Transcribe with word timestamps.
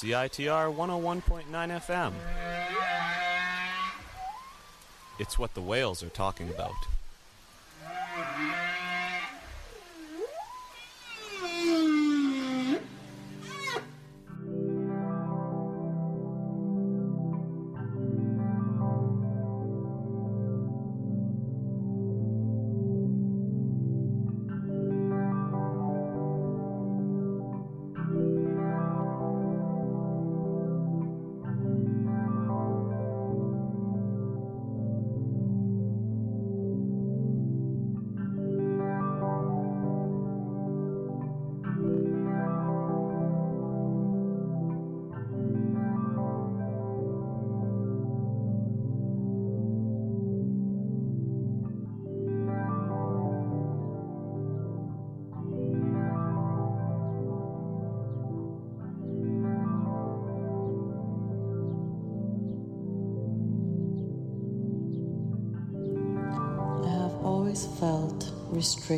CITR 0.00 0.74
101.9 0.74 1.44
FM. 1.50 2.12
It's 5.18 5.38
what 5.38 5.52
the 5.52 5.60
whales 5.60 6.02
are 6.02 6.08
talking 6.08 6.48
about. 6.48 6.72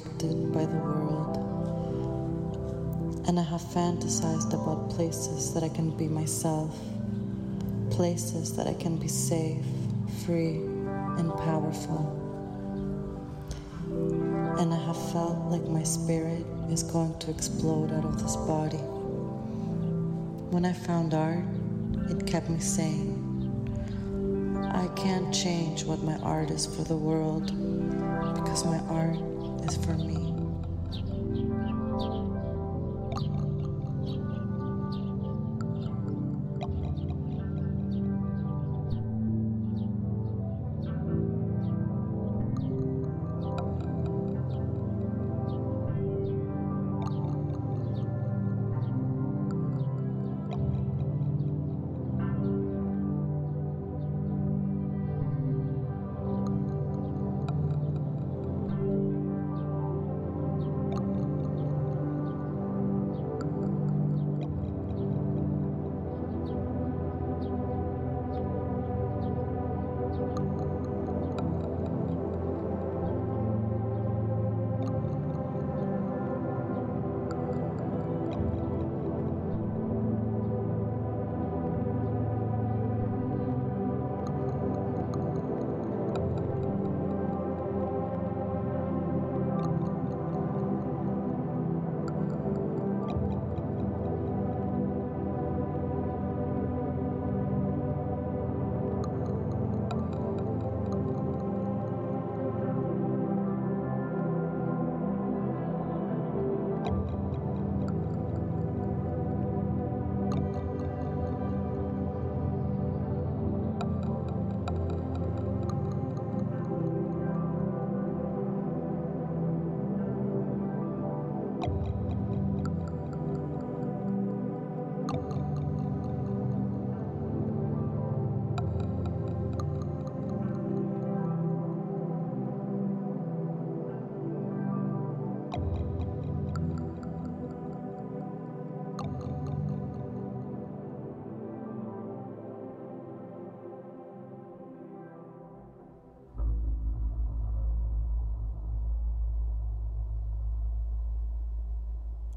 By 0.01 0.65
the 0.65 0.79
world. 0.79 1.37
And 3.29 3.39
I 3.39 3.43
have 3.43 3.61
fantasized 3.61 4.55
about 4.55 4.89
places 4.89 5.53
that 5.53 5.63
I 5.63 5.69
can 5.69 5.91
be 5.91 6.09
myself, 6.09 6.75
places 7.91 8.57
that 8.57 8.67
I 8.67 8.73
can 8.73 8.97
be 8.97 9.09
safe, 9.09 9.63
free, 10.25 10.57
and 11.19 11.31
powerful. 11.37 12.09
And 14.59 14.73
I 14.73 14.79
have 14.87 15.13
felt 15.13 15.37
like 15.51 15.69
my 15.69 15.83
spirit 15.83 16.47
is 16.71 16.83
going 16.83 17.19
to 17.19 17.31
explode 17.31 17.93
out 17.93 18.07
of 18.07 18.23
this 18.23 18.37
body. 18.37 18.79
When 20.53 20.65
I 20.65 20.73
found 20.73 21.13
art, 21.13 21.45
it 22.09 22.27
kept 22.27 22.49
me 22.49 22.61
sane. 22.61 23.19
I 24.73 24.89
can't 24.97 25.35
change 25.35 25.85
what 25.85 26.03
my 26.03 26.17
art 26.21 26.51
is 26.51 26.65
for 26.65 26.83
the 26.83 26.97
world 26.97 27.49
because 28.35 28.65
my 28.65 28.79
art 28.89 29.19
is 29.65 29.77
for 29.85 29.95
me. 29.95 30.32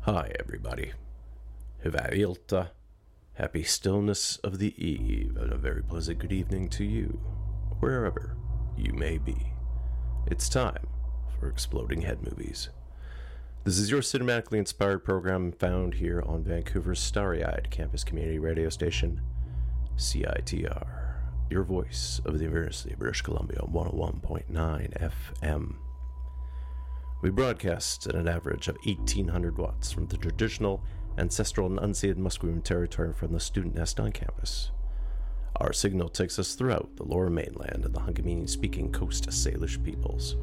Hi, 0.06 0.32
everybody. 0.40 0.92
Hivailta. 1.84 2.70
Happy 3.34 3.64
stillness 3.64 4.38
of 4.44 4.60
the 4.60 4.76
eve, 4.78 5.36
and 5.36 5.52
a 5.52 5.58
very 5.58 5.82
pleasant 5.82 6.20
good 6.20 6.32
evening 6.32 6.70
to 6.70 6.84
you, 6.84 7.20
wherever 7.80 8.38
you 8.78 8.94
may 8.94 9.18
be. 9.18 9.54
It's 10.28 10.48
time 10.48 10.86
for 11.40 11.50
Exploding 11.50 12.04
Head 12.04 12.22
Movies. 12.22 12.70
This 13.64 13.80
is 13.80 13.90
your 13.90 14.02
cinematically 14.02 14.60
inspired 14.60 15.04
program 15.04 15.52
found 15.52 15.96
here 15.96 16.22
on 16.22 16.44
Vancouver's 16.44 17.00
starry 17.00 17.44
eyed 17.44 17.70
campus 17.72 18.04
community 18.04 18.38
radio 18.38 18.70
station, 18.70 19.22
CITR, 19.98 21.16
your 21.50 21.64
voice 21.64 22.22
of 22.26 22.38
the 22.38 22.44
University 22.44 22.94
of 22.94 23.00
British 23.00 23.24
Columbia, 23.24 23.62
101.9 23.62 25.12
FM. 25.42 25.78
We 27.22 27.30
broadcast 27.32 28.08
at 28.08 28.16
an 28.16 28.28
average 28.28 28.68
of 28.68 28.78
1800 28.84 29.58
watts 29.58 29.92
from 29.92 30.06
the 30.08 30.18
traditional, 30.18 30.84
ancestral, 31.18 31.68
and 31.68 31.80
unceded 31.80 32.18
Musqueam 32.18 32.64
territory 32.64 33.14
from 33.14 33.32
the 33.32 33.40
student 33.40 33.76
nest 33.76 34.00
on 34.00 34.12
campus. 34.12 34.72
Our 35.56 35.72
signal 35.72 36.10
takes 36.10 36.38
us 36.38 36.54
throughout 36.54 36.98
the 36.98 37.06
lower 37.06 37.30
mainland 37.30 37.86
and 37.86 37.94
the 37.94 38.02
Hunkaminam 38.02 38.50
speaking 38.50 38.92
Coast 38.92 39.28
Salish 39.30 39.82
peoples. 39.82 40.36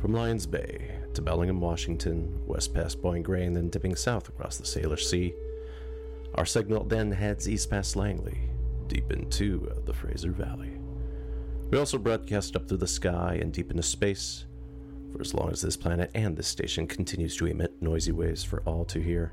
From 0.00 0.14
Lions 0.14 0.46
Bay 0.46 0.98
to 1.14 1.22
Bellingham, 1.22 1.60
Washington, 1.60 2.40
west 2.46 2.74
past 2.74 3.00
Point 3.02 3.24
Grey, 3.24 3.44
and 3.44 3.54
then 3.54 3.68
dipping 3.68 3.94
south 3.94 4.28
across 4.28 4.56
the 4.56 4.64
Salish 4.64 5.04
Sea, 5.04 5.34
our 6.34 6.46
signal 6.46 6.84
then 6.84 7.12
heads 7.12 7.48
east 7.48 7.70
past 7.70 7.94
Langley, 7.94 8.38
deep 8.88 9.12
into 9.12 9.70
the 9.84 9.92
Fraser 9.92 10.32
Valley. 10.32 10.72
We 11.70 11.78
also 11.78 11.98
broadcast 11.98 12.56
up 12.56 12.66
through 12.66 12.78
the 12.78 12.86
sky 12.86 13.38
and 13.40 13.52
deep 13.52 13.70
into 13.70 13.82
space 13.82 14.46
for 15.12 15.20
as 15.20 15.34
long 15.34 15.50
as 15.50 15.60
this 15.60 15.76
planet 15.76 16.10
and 16.14 16.36
this 16.36 16.48
station 16.48 16.86
continues 16.86 17.36
to 17.36 17.46
emit 17.46 17.80
noisy 17.80 18.12
waves 18.12 18.42
for 18.42 18.62
all 18.62 18.84
to 18.86 19.00
hear. 19.00 19.32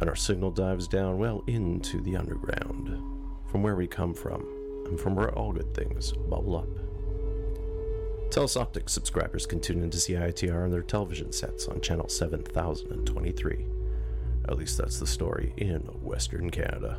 And 0.00 0.08
our 0.08 0.16
signal 0.16 0.50
dives 0.50 0.88
down 0.88 1.18
well 1.18 1.44
into 1.46 2.00
the 2.00 2.16
underground, 2.16 2.88
from 3.50 3.62
where 3.62 3.76
we 3.76 3.86
come 3.86 4.14
from, 4.14 4.46
and 4.86 4.98
from 4.98 5.14
where 5.14 5.30
all 5.38 5.52
good 5.52 5.74
things 5.74 6.12
bubble 6.12 6.56
up. 6.56 6.68
Telus 8.30 8.56
Optik 8.56 8.88
subscribers 8.88 9.44
can 9.44 9.60
tune 9.60 9.82
into 9.82 9.98
CITR 9.98 10.64
on 10.64 10.70
their 10.70 10.82
television 10.82 11.32
sets 11.32 11.66
on 11.66 11.80
channel 11.80 12.08
7023. 12.08 13.66
At 14.48 14.56
least 14.56 14.78
that's 14.78 14.98
the 14.98 15.06
story 15.06 15.52
in 15.56 15.80
Western 15.80 16.50
Canada. 16.50 16.98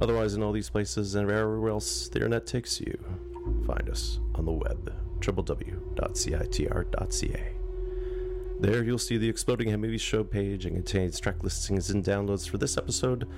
Otherwise, 0.00 0.34
in 0.34 0.42
all 0.42 0.52
these 0.52 0.70
places 0.70 1.14
and 1.14 1.30
everywhere 1.30 1.70
else 1.70 2.08
the 2.08 2.16
internet 2.16 2.46
takes 2.46 2.80
you, 2.80 2.98
find 3.66 3.88
us 3.88 4.20
on 4.34 4.44
the 4.44 4.52
web, 4.52 4.92
www.citr.ca. 5.26 6.86
There 8.58 8.82
you'll 8.82 8.98
see 8.98 9.18
the 9.18 9.28
Exploding 9.28 9.68
Head 9.68 9.80
Movies 9.80 10.00
show 10.00 10.24
page 10.24 10.64
and 10.64 10.76
contains 10.76 11.20
track 11.20 11.42
listings 11.42 11.90
and 11.90 12.02
downloads 12.04 12.48
for 12.48 12.56
this 12.58 12.78
episode, 12.78 13.28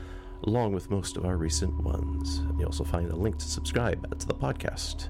along 0.44 0.74
with 0.74 0.90
most 0.90 1.16
of 1.16 1.24
our 1.24 1.36
recent 1.36 1.82
ones. 1.82 2.38
And 2.38 2.60
you 2.60 2.66
also 2.66 2.84
find 2.84 3.10
a 3.10 3.16
link 3.16 3.38
to 3.38 3.48
subscribe 3.48 4.16
to 4.18 4.26
the 4.26 4.34
podcast, 4.34 5.08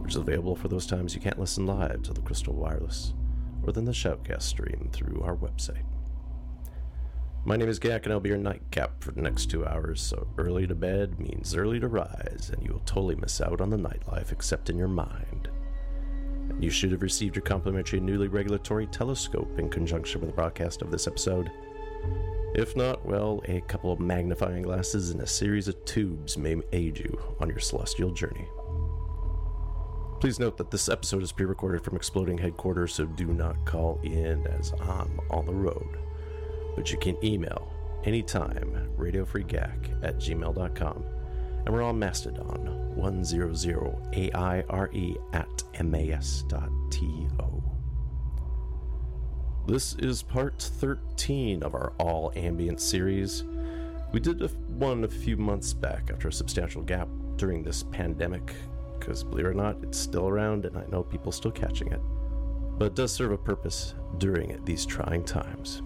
which 0.00 0.10
is 0.10 0.16
available 0.16 0.54
for 0.54 0.68
those 0.68 0.86
times 0.86 1.14
you 1.14 1.20
can't 1.20 1.38
listen 1.38 1.64
live 1.66 2.02
to 2.02 2.12
the 2.12 2.20
Crystal 2.20 2.52
Wireless 2.52 3.14
or 3.64 3.72
then 3.72 3.84
the 3.84 3.92
Shoutcast 3.92 4.42
stream 4.42 4.90
through 4.92 5.22
our 5.22 5.36
website. 5.36 5.84
My 7.44 7.56
name 7.56 7.68
is 7.68 7.78
Gak, 7.78 8.04
and 8.04 8.12
I'll 8.12 8.20
be 8.20 8.28
your 8.28 8.38
nightcap 8.38 9.02
for 9.02 9.12
the 9.12 9.22
next 9.22 9.46
two 9.46 9.64
hours. 9.64 10.00
So 10.00 10.26
early 10.36 10.66
to 10.66 10.74
bed 10.74 11.18
means 11.18 11.54
early 11.54 11.80
to 11.80 11.88
rise, 11.88 12.50
and 12.52 12.62
you 12.62 12.72
will 12.72 12.80
totally 12.80 13.14
miss 13.14 13.40
out 13.40 13.60
on 13.60 13.70
the 13.70 13.76
nightlife 13.76 14.32
except 14.32 14.68
in 14.68 14.76
your 14.76 14.88
mind. 14.88 15.48
You 16.58 16.70
should 16.70 16.92
have 16.92 17.02
received 17.02 17.36
your 17.36 17.42
complimentary 17.42 18.00
newly 18.00 18.28
regulatory 18.28 18.86
telescope 18.86 19.58
in 19.58 19.68
conjunction 19.68 20.20
with 20.20 20.30
the 20.30 20.34
broadcast 20.34 20.82
of 20.82 20.90
this 20.90 21.06
episode. 21.06 21.50
If 22.54 22.74
not, 22.76 23.04
well, 23.04 23.42
a 23.46 23.60
couple 23.62 23.92
of 23.92 24.00
magnifying 24.00 24.62
glasses 24.62 25.10
and 25.10 25.20
a 25.20 25.26
series 25.26 25.68
of 25.68 25.84
tubes 25.84 26.36
may 26.36 26.56
aid 26.72 26.98
you 26.98 27.20
on 27.40 27.48
your 27.48 27.60
celestial 27.60 28.10
journey. 28.10 28.48
Please 30.20 30.40
note 30.40 30.56
that 30.56 30.70
this 30.70 30.88
episode 30.88 31.22
is 31.22 31.30
pre 31.30 31.46
recorded 31.46 31.84
from 31.84 31.94
Exploding 31.94 32.38
Headquarters, 32.38 32.94
so 32.94 33.06
do 33.06 33.26
not 33.26 33.64
call 33.64 34.00
in 34.02 34.46
as 34.48 34.72
I'm 34.80 35.20
on 35.30 35.46
the 35.46 35.54
road 35.54 35.98
but 36.78 36.92
you 36.92 36.96
can 36.98 37.16
email 37.24 37.72
anytime 38.04 38.88
radiofreegak 38.96 40.04
at 40.04 40.16
gmail.com. 40.18 41.04
And 41.68 41.76
we're 41.76 41.82
on 41.82 41.98
Mastodon 41.98 42.94
100AIRE 42.96 45.16
at 45.34 45.62
mas.to. 45.84 47.62
This 49.66 49.94
is 49.96 50.22
part 50.22 50.62
13 50.62 51.62
of 51.62 51.74
our 51.74 51.92
all 51.98 52.32
ambient 52.36 52.80
series. 52.80 53.44
We 54.12 54.20
did 54.20 54.40
one 54.78 55.04
a 55.04 55.08
few 55.08 55.36
months 55.36 55.74
back 55.74 56.10
after 56.10 56.28
a 56.28 56.32
substantial 56.32 56.80
gap 56.80 57.06
during 57.36 57.62
this 57.62 57.82
pandemic, 57.82 58.54
because 58.98 59.22
believe 59.22 59.44
it 59.44 59.50
or 59.50 59.52
not, 59.52 59.76
it's 59.82 59.98
still 59.98 60.26
around 60.26 60.64
and 60.64 60.74
I 60.74 60.86
know 60.86 61.02
people 61.02 61.32
still 61.32 61.50
catching 61.50 61.92
it. 61.92 62.00
But 62.78 62.86
it 62.86 62.94
does 62.94 63.12
serve 63.12 63.32
a 63.32 63.36
purpose 63.36 63.94
during 64.16 64.58
these 64.64 64.86
trying 64.86 65.22
times. 65.22 65.82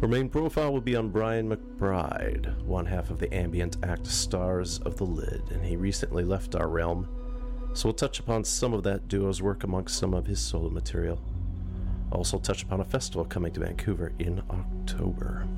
Our 0.00 0.06
main 0.06 0.28
profile 0.28 0.72
will 0.72 0.80
be 0.80 0.94
on 0.94 1.08
Brian 1.08 1.50
McBride, 1.50 2.62
one 2.62 2.86
half 2.86 3.10
of 3.10 3.18
the 3.18 3.34
ambient 3.34 3.78
act 3.82 4.06
Stars 4.06 4.78
of 4.84 4.96
the 4.96 5.04
Lid, 5.04 5.42
and 5.50 5.64
he 5.64 5.74
recently 5.74 6.22
left 6.22 6.54
our 6.54 6.68
realm, 6.68 7.08
so 7.74 7.88
we'll 7.88 7.94
touch 7.94 8.20
upon 8.20 8.44
some 8.44 8.72
of 8.72 8.84
that 8.84 9.08
duo's 9.08 9.42
work 9.42 9.64
amongst 9.64 9.98
some 9.98 10.14
of 10.14 10.26
his 10.26 10.38
solo 10.38 10.70
material. 10.70 11.20
Also, 12.12 12.38
touch 12.38 12.62
upon 12.62 12.78
a 12.78 12.84
festival 12.84 13.24
coming 13.24 13.52
to 13.54 13.58
Vancouver 13.58 14.12
in 14.20 14.40
October. 14.48 15.48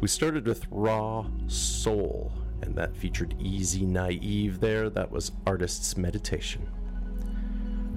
We 0.00 0.08
started 0.08 0.44
with 0.44 0.66
Raw 0.68 1.26
Soul, 1.46 2.32
and 2.62 2.74
that 2.74 2.96
featured 2.96 3.36
Easy 3.40 3.86
Naive 3.86 4.58
there. 4.58 4.90
That 4.90 5.12
was 5.12 5.30
Artist's 5.46 5.96
Meditation. 5.96 6.66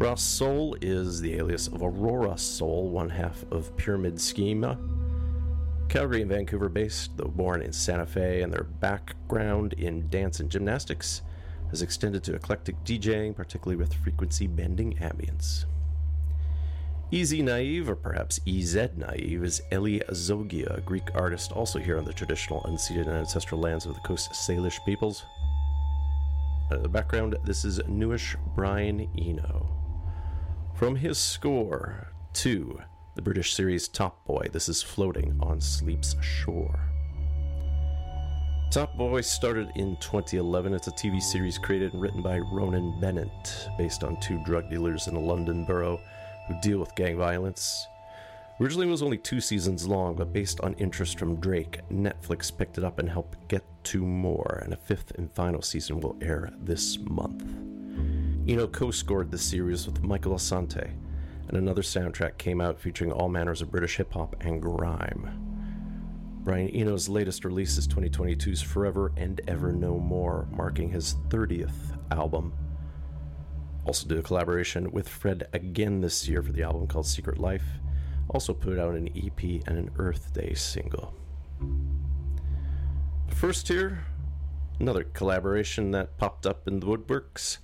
Ra/Sol 0.02 0.76
is 0.82 1.22
the 1.22 1.36
alias 1.36 1.68
of 1.68 1.84
Aurora 1.84 2.36
Soul, 2.36 2.90
one 2.90 3.08
half 3.08 3.46
of 3.52 3.78
Pyramid 3.78 4.20
Schema, 4.20 4.80
Calgary 5.90 6.24
and 6.24 6.32
Vancouver 6.32 6.70
based, 6.70 7.16
though 7.18 7.28
born 7.28 7.62
in 7.62 7.72
Santa 7.72 8.08
Fe, 8.08 8.42
and 8.42 8.52
their 8.52 8.64
background 8.64 9.74
in 9.74 10.10
dance 10.10 10.40
and 10.40 10.50
gymnastics 10.50 11.22
has 11.70 11.84
extended 11.84 12.24
to 12.24 12.34
eclectic 12.34 12.84
DJing, 12.84 13.36
particularly 13.36 13.76
with 13.76 13.94
frequency 13.94 14.48
bending 14.48 14.96
ambience. 14.96 15.66
Easy 17.12 17.44
Naive, 17.44 17.88
or 17.88 17.96
perhaps 17.96 18.40
EZ 18.48 18.76
Naive, 18.98 19.44
is 19.44 19.62
Eli 19.72 20.00
Zogia, 20.10 20.80
a 20.80 20.82
Greek 20.82 21.14
artist 21.14 21.52
also 21.52 21.78
here 21.78 22.00
on 22.00 22.06
the 22.06 22.14
traditional 22.14 22.64
unceded 22.64 23.06
and 23.06 23.18
ancestral 23.18 23.62
lands 23.62 23.86
of 23.86 23.94
the 23.94 24.00
Coast 24.00 24.32
Salish 24.32 24.84
peoples. 24.84 25.26
Uh, 26.72 26.78
the 26.78 26.90
background, 26.90 27.36
this 27.44 27.64
is 27.64 27.80
newish 27.88 28.36
Brian 28.56 29.08
Eno. 29.16 29.81
From 30.82 30.96
his 30.96 31.20
score, 31.20 32.08
2 32.34 32.82
the 33.14 33.22
British 33.22 33.54
series 33.54 33.88
Top 33.88 34.26
Boy. 34.26 34.48
This 34.52 34.68
is 34.68 34.82
floating 34.82 35.38
on 35.40 35.62
Sleep's 35.62 36.16
Shore. 36.24 36.90
Top 38.72 38.98
Boy 38.98 39.22
started 39.22 39.70
in 39.76 39.96
2011. 39.98 40.74
It's 40.74 40.88
a 40.88 40.92
TV 40.94 41.22
series 41.22 41.60
created 41.60 41.94
and 41.94 42.02
written 42.02 42.24
by 42.24 42.40
Ronan 42.40 43.00
Bennett, 43.00 43.70
based 43.78 44.04
on 44.04 44.20
two 44.22 44.44
drug 44.44 44.72
dealers 44.72 45.06
in 45.06 45.14
a 45.14 45.20
London 45.20 45.66
borough 45.66 46.02
who 46.48 46.60
deal 46.62 46.80
with 46.80 46.96
gang 46.96 47.16
violence. 47.16 47.86
Originally, 48.60 48.88
it 48.88 48.90
was 48.90 49.04
only 49.04 49.20
two 49.20 49.40
seasons 49.40 49.88
long, 49.88 50.16
but 50.16 50.34
based 50.34 50.62
on 50.62 50.74
interest 50.80 51.20
from 51.20 51.40
Drake, 51.40 51.82
Netflix 51.92 52.52
picked 52.58 52.80
it 52.80 52.84
up 52.84 52.98
and 52.98 53.08
helped 53.08 53.48
get 53.50 53.64
two 53.84 54.04
more, 54.04 54.62
and 54.64 54.74
a 54.74 54.78
fifth 54.78 55.12
and 55.12 55.32
final 55.32 55.62
season 55.62 56.00
will 56.00 56.18
air 56.24 56.50
this 56.60 56.98
month. 56.98 57.71
Eno 58.52 58.68
co 58.68 58.92
scored 58.92 59.32
the 59.32 59.38
series 59.38 59.86
with 59.86 60.04
Michael 60.04 60.34
Asante, 60.34 60.92
and 61.48 61.56
another 61.56 61.82
soundtrack 61.82 62.38
came 62.38 62.60
out 62.60 62.82
featuring 62.82 63.10
all 63.10 63.30
manners 63.30 63.62
of 63.62 63.72
British 63.72 63.96
hip 63.96 64.12
hop 64.12 64.36
and 64.42 64.62
grime. 64.62 65.30
Brian 66.44 66.68
Eno's 66.76 67.08
latest 67.08 67.46
release 67.46 67.78
is 67.78 67.88
2022's 67.88 68.62
Forever 68.62 69.14
and 69.16 69.40
Ever 69.48 69.72
No 69.72 69.98
More, 69.98 70.50
marking 70.52 70.90
his 70.90 71.16
30th 71.30 71.98
album. 72.12 72.52
Also 73.86 74.06
did 74.06 74.18
a 74.18 74.22
collaboration 74.22 74.92
with 74.92 75.08
Fred 75.08 75.48
again 75.54 76.02
this 76.02 76.28
year 76.28 76.44
for 76.44 76.52
the 76.52 76.64
album 76.64 76.88
called 76.88 77.08
Secret 77.08 77.38
Life. 77.38 77.80
Also 78.32 78.54
put 78.54 78.78
out 78.78 78.96
an 78.96 79.08
EP 79.16 79.42
and 79.66 79.78
an 79.78 79.92
Earth 79.96 80.34
Day 80.34 80.54
single. 80.56 81.14
First 83.30 83.70
here, 83.70 84.04
another 84.78 85.06
collaboration 85.06 85.92
that 85.92 86.18
popped 86.18 86.46
up 86.46 86.68
in 86.68 86.82
the 86.82 86.88
woodworks. 86.88 87.60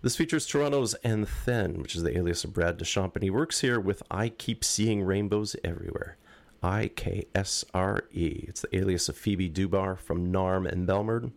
This 0.00 0.14
features 0.14 0.46
Toronto's 0.46 0.94
anthéne, 1.04 1.78
which 1.78 1.96
is 1.96 2.04
the 2.04 2.16
alias 2.16 2.44
of 2.44 2.52
Brad 2.52 2.76
Deschamps, 2.76 3.16
and 3.16 3.24
he 3.24 3.30
works 3.30 3.62
here 3.62 3.80
with 3.80 4.00
I 4.08 4.28
Keep 4.28 4.62
Seeing 4.62 5.02
Rainbows 5.02 5.56
Everywhere. 5.64 6.16
I 6.62 6.88
K 6.94 7.26
S 7.34 7.64
R 7.74 8.04
E. 8.12 8.44
It's 8.46 8.60
the 8.60 8.76
alias 8.76 9.08
of 9.08 9.16
Phoebe 9.16 9.50
Dubar 9.50 9.98
from 9.98 10.32
Narm 10.32 10.70
and 10.70 10.86
Belmerd. 10.86 11.32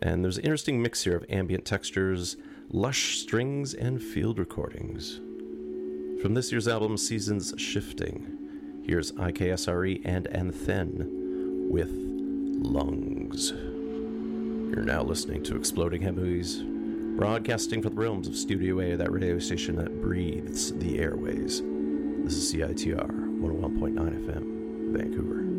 And 0.00 0.24
there's 0.24 0.38
an 0.38 0.44
interesting 0.44 0.80
mix 0.80 1.04
here 1.04 1.16
of 1.16 1.26
ambient 1.28 1.66
textures, 1.66 2.38
lush 2.70 3.18
strings, 3.18 3.74
and 3.74 4.02
field 4.02 4.38
recordings. 4.38 5.20
From 6.22 6.32
this 6.32 6.50
year's 6.50 6.68
album, 6.68 6.96
Seasons 6.96 7.52
Shifting, 7.58 8.82
here's 8.86 9.12
IKSRE 9.12 10.00
and 10.06 10.26
anthéne 10.28 11.68
with 11.68 11.90
Lungs. 11.92 13.50
You're 13.50 14.84
now 14.84 15.02
listening 15.02 15.42
to 15.42 15.56
Exploding 15.56 16.00
Head 16.00 16.16
Movies 16.16 16.62
broadcasting 17.20 17.82
from 17.82 17.94
the 17.94 18.00
realms 18.00 18.26
of 18.26 18.34
Studio 18.34 18.80
A, 18.80 18.96
that 18.96 19.12
radio 19.12 19.38
station 19.38 19.76
that 19.76 20.00
breathes 20.00 20.72
the 20.78 20.98
airways. 20.98 21.60
This 22.24 22.34
is 22.34 22.54
CITR 22.54 23.10
101.9 23.42 23.94
FM, 24.24 24.96
Vancouver. 24.96 25.49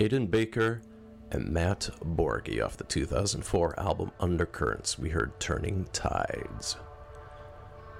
Aidan 0.00 0.28
Baker 0.28 0.80
and 1.32 1.48
Matt 1.48 1.90
Borghi 2.04 2.64
off 2.64 2.76
the 2.76 2.84
2004 2.84 3.80
album 3.80 4.12
Undercurrents. 4.20 4.96
We 4.96 5.08
heard 5.08 5.40
Turning 5.40 5.88
Tides. 5.92 6.76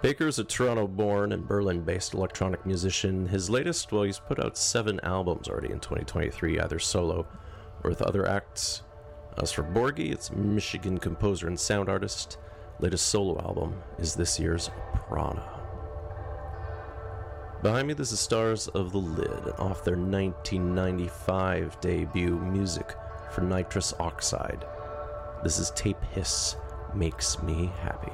Baker 0.01 0.29
is 0.29 0.39
a 0.39 0.45
Toronto 0.45 0.87
born 0.87 1.33
and 1.33 1.49
Berlin 1.49 1.81
based 1.81 2.15
electronic 2.15 2.65
musician. 2.65 3.27
His 3.27 3.51
latest, 3.51 3.91
well, 3.91 4.05
he's 4.05 4.21
put 4.21 4.39
out 4.39 4.57
seven 4.57 5.01
albums 5.03 5.49
already 5.49 5.73
in 5.73 5.81
2023, 5.81 6.61
either 6.61 6.79
solo 6.79 7.27
or 7.83 7.91
with 7.91 8.01
other 8.01 8.29
acts. 8.29 8.83
As 9.37 9.51
for 9.51 9.65
Borghi, 9.65 10.13
it's 10.13 10.31
Michigan 10.31 10.99
composer 10.99 11.49
and 11.49 11.59
sound 11.59 11.89
artist. 11.89 12.39
Latest 12.79 13.09
solo 13.09 13.41
album 13.41 13.75
is 13.99 14.15
this 14.15 14.39
year's 14.39 14.71
Prana. 14.95 15.58
Behind 17.61 17.89
me, 17.89 17.95
this 17.95 18.13
is 18.13 18.21
Stars 18.21 18.69
of 18.69 18.93
the 18.93 18.99
Lid 18.99 19.49
off 19.59 19.83
their 19.83 19.97
1995 19.97 21.81
debut 21.81 22.39
music 22.39 22.95
for 23.33 23.41
Nitrous 23.41 23.93
Oxide. 23.99 24.65
This 25.43 25.59
is 25.59 25.73
Tape 25.73 26.01
Hiss 26.13 26.55
Makes 26.95 27.43
Me 27.43 27.73
Happy. 27.81 28.13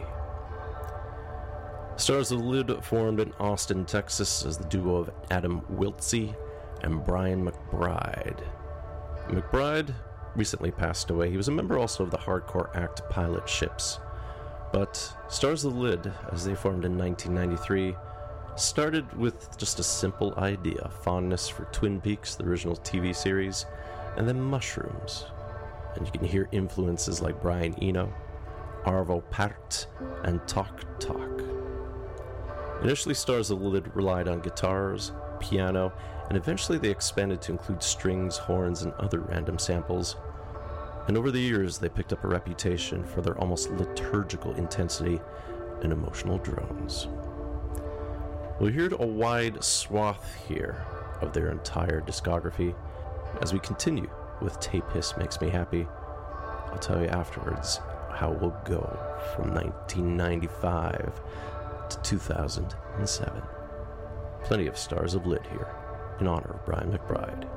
Stars 1.96 2.32
of 2.32 2.38
the 2.38 2.44
Lid 2.44 2.82
formed 2.82 3.20
in 3.20 3.34
Austin, 3.34 3.84
Texas 3.84 4.46
as 4.46 4.56
the 4.56 4.64
duo 4.64 4.96
of 4.96 5.10
Adam 5.30 5.60
Wiltzie 5.70 6.34
and 6.82 7.04
Brian 7.04 7.46
McBride. 7.46 8.42
McBride 9.28 9.94
recently 10.34 10.70
passed 10.70 11.10
away. 11.10 11.30
He 11.30 11.36
was 11.36 11.48
a 11.48 11.52
member 11.52 11.78
also 11.78 12.02
of 12.02 12.10
the 12.10 12.16
hardcore 12.16 12.74
act 12.74 13.02
Pilot 13.10 13.46
Ships. 13.46 13.98
But 14.72 15.14
Stars 15.28 15.66
of 15.66 15.74
the 15.74 15.80
Lid, 15.80 16.10
as 16.32 16.46
they 16.46 16.54
formed 16.54 16.86
in 16.86 16.96
1993, 16.96 17.94
started 18.56 19.12
with 19.18 19.56
just 19.58 19.78
a 19.78 19.82
simple 19.82 20.34
idea 20.37 20.90
fondness 21.02 21.49
for 21.49 21.64
Twin 21.66 22.00
Peaks, 22.00 22.34
the 22.37 22.44
original 22.44 22.76
TV 22.76 23.14
series, 23.14 23.66
and 24.16 24.28
then 24.28 24.40
mushrooms. 24.40 25.26
And 25.96 26.06
you 26.06 26.12
can 26.12 26.25
hear 26.25 26.49
influences 26.52 27.20
like 27.20 27.40
Brian 27.40 27.75
Eno, 27.82 28.12
Arvo 28.84 29.23
Pärt, 29.30 29.87
and 30.25 30.46
Talk 30.46 30.84
Talk. 30.99 31.42
Initially, 32.82 33.14
Stars 33.14 33.50
of 33.50 33.61
Lid 33.61 33.94
relied 33.94 34.28
on 34.28 34.40
guitars, 34.40 35.12
piano, 35.40 35.92
and 36.28 36.37
eventually 36.37 36.78
they 36.78 36.90
expanded 36.90 37.40
to 37.42 37.52
include 37.52 37.82
strings, 37.82 38.37
horns, 38.37 38.82
and 38.82 38.92
other 38.94 39.20
random 39.20 39.58
samples. 39.58 40.16
And 41.06 41.16
over 41.16 41.30
the 41.30 41.40
years, 41.40 41.78
they 41.78 41.88
picked 41.88 42.12
up 42.12 42.25
a 42.25 42.28
reputation 42.28 43.04
for 43.04 43.20
their 43.20 43.38
almost 43.38 43.70
liturgical 43.70 44.54
intensity 44.54 45.20
and 45.82 45.92
emotional 45.92 46.38
drones. 46.38 47.08
We'll 48.61 48.73
hear 48.73 48.88
a 48.94 49.06
wide 49.06 49.64
swath 49.64 50.46
here 50.46 50.84
of 51.20 51.32
their 51.32 51.50
entire 51.50 52.00
discography 52.00 52.73
as 53.42 53.52
we 53.52 53.58
continue 53.58 54.08
with 54.40 54.61
Tape 54.61 54.88
Hiss 54.92 55.16
Makes 55.16 55.40
Me 55.40 55.49
Happy. 55.49 55.88
I'll 56.70 56.78
tell 56.78 57.00
you 57.02 57.08
afterwards 57.08 57.80
how 58.12 58.30
we'll 58.30 58.56
go 58.64 58.96
from 59.34 59.52
1995 59.54 61.20
to 61.90 61.99
2007. 62.02 63.42
Plenty 64.44 64.66
of 64.68 64.78
Stars 64.78 65.14
of 65.14 65.26
Lid 65.26 65.44
here 65.50 65.75
in 66.20 66.28
honor 66.28 66.52
of 66.54 66.64
Brian 66.64 66.92
McBride. 66.92 67.49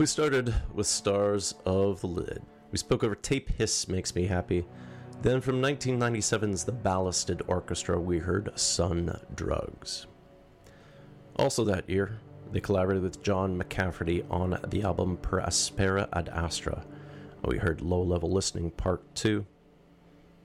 We 0.00 0.06
started 0.06 0.54
with 0.72 0.86
Stars 0.86 1.56
of 1.66 2.00
the 2.00 2.06
Lid. 2.06 2.40
We 2.72 2.78
spoke 2.78 3.04
over 3.04 3.14
Tape 3.14 3.50
Hiss 3.50 3.86
Makes 3.86 4.14
Me 4.14 4.24
Happy. 4.24 4.64
Then 5.20 5.42
from 5.42 5.60
1997's 5.60 6.64
The 6.64 6.72
Ballasted 6.72 7.42
Orchestra, 7.48 8.00
we 8.00 8.16
heard 8.16 8.50
Sun 8.58 9.14
Drugs. 9.34 10.06
Also 11.36 11.64
that 11.64 11.90
year, 11.90 12.18
they 12.50 12.60
collaborated 12.60 13.02
with 13.02 13.22
Jon 13.22 13.62
McCafferty 13.62 14.24
on 14.30 14.58
the 14.68 14.84
album 14.84 15.18
Per 15.18 15.42
Aspera 15.42 16.08
ad 16.14 16.30
Astra. 16.30 16.82
We 17.44 17.58
heard 17.58 17.82
Low 17.82 18.00
Level 18.02 18.32
Listening 18.32 18.70
Part 18.70 19.02
2. 19.16 19.44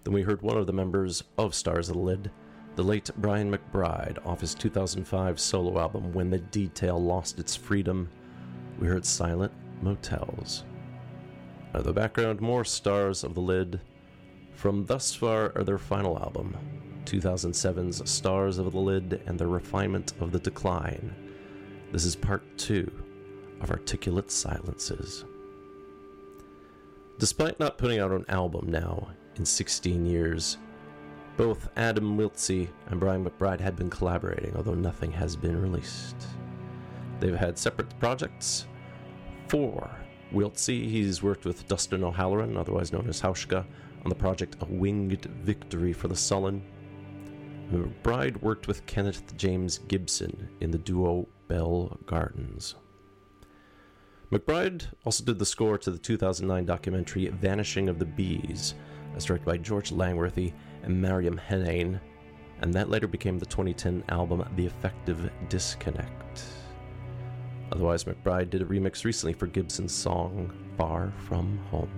Then 0.03 0.13
we 0.13 0.23
heard 0.23 0.41
one 0.41 0.57
of 0.57 0.67
the 0.67 0.73
members 0.73 1.23
of 1.37 1.55
Stars 1.55 1.87
of 1.87 1.95
the 1.95 2.01
Lid, 2.01 2.29
the 2.75 2.83
late 2.83 3.09
Brian 3.15 3.49
McBride, 3.49 4.17
off 4.25 4.41
his 4.41 4.53
2005 4.53 5.39
solo 5.39 5.79
album 5.79 6.11
When 6.11 6.29
the 6.29 6.39
Detail 6.39 7.01
Lost 7.01 7.39
Its 7.39 7.55
Freedom. 7.55 8.09
We 8.79 8.87
heard 8.87 9.05
Silent 9.05 9.53
Motels. 9.81 10.63
Now, 11.73 11.81
the 11.81 11.93
background, 11.93 12.41
more 12.41 12.65
Stars 12.65 13.23
of 13.23 13.33
the 13.33 13.41
Lid 13.41 13.79
from 14.53 14.85
thus 14.85 15.13
far 15.13 15.51
are 15.55 15.63
their 15.63 15.77
final 15.77 16.17
album, 16.17 16.57
2007's 17.05 18.09
Stars 18.09 18.57
of 18.57 18.71
the 18.71 18.79
Lid 18.79 19.21
and 19.25 19.37
the 19.37 19.47
Refinement 19.47 20.13
of 20.19 20.31
the 20.31 20.39
Decline. 20.39 21.13
This 21.91 22.05
is 22.05 22.15
part 22.15 22.43
two 22.57 22.89
of 23.61 23.71
Articulate 23.71 24.31
Silences. 24.31 25.25
Despite 27.19 27.59
not 27.59 27.77
putting 27.77 27.99
out 27.99 28.11
an 28.11 28.25
album 28.27 28.69
now 28.69 29.09
in 29.35 29.45
16 29.45 30.05
years, 30.05 30.57
both 31.37 31.69
Adam 31.75 32.17
Wiltzie 32.17 32.69
and 32.87 32.99
Brian 32.99 33.25
McBride 33.25 33.59
had 33.59 33.75
been 33.75 33.89
collaborating, 33.89 34.55
although 34.55 34.73
nothing 34.73 35.11
has 35.11 35.35
been 35.35 35.61
released. 35.61 36.27
They've 37.19 37.35
had 37.35 37.57
separate 37.57 37.97
projects. 37.99 38.67
For 39.47 39.89
Wiltzie, 40.33 40.89
he's 40.89 41.23
worked 41.23 41.45
with 41.45 41.67
Dustin 41.67 42.03
O'Halloran, 42.03 42.57
otherwise 42.57 42.91
known 42.91 43.07
as 43.07 43.21
Hauschka, 43.21 43.65
on 44.03 44.09
the 44.09 44.15
project 44.15 44.57
A 44.61 44.65
Winged 44.65 45.25
Victory 45.43 45.93
for 45.93 46.07
the 46.07 46.15
Sullen. 46.15 46.61
McBride 47.71 48.41
worked 48.41 48.67
with 48.67 48.85
Kenneth 48.85 49.35
James 49.37 49.79
Gibson 49.87 50.49
in 50.59 50.71
the 50.71 50.77
duo 50.77 51.27
Bell 51.47 51.97
Gardens. 52.05 52.75
McBride 54.31 54.87
also 55.03 55.23
did 55.23 55.39
the 55.39 55.45
score 55.45 55.77
to 55.77 55.91
the 55.91 55.97
2009 55.97 56.65
documentary 56.65 57.27
Vanishing 57.29 57.89
of 57.89 57.99
the 57.99 58.05
Bees, 58.05 58.75
as 59.15 59.25
directed 59.25 59.45
by 59.45 59.57
George 59.57 59.91
Langworthy 59.91 60.53
and 60.83 61.01
Maryam 61.01 61.37
Henein, 61.37 61.99
and 62.61 62.73
that 62.73 62.89
later 62.89 63.07
became 63.07 63.39
the 63.39 63.45
2010 63.45 64.03
album 64.09 64.43
The 64.55 64.65
Effective 64.65 65.31
Disconnect. 65.49 66.43
Otherwise, 67.71 68.03
McBride 68.03 68.49
did 68.49 68.61
a 68.61 68.65
remix 68.65 69.03
recently 69.05 69.33
for 69.33 69.47
Gibson's 69.47 69.93
song 69.93 70.51
Far 70.77 71.11
From 71.27 71.57
Home. 71.71 71.89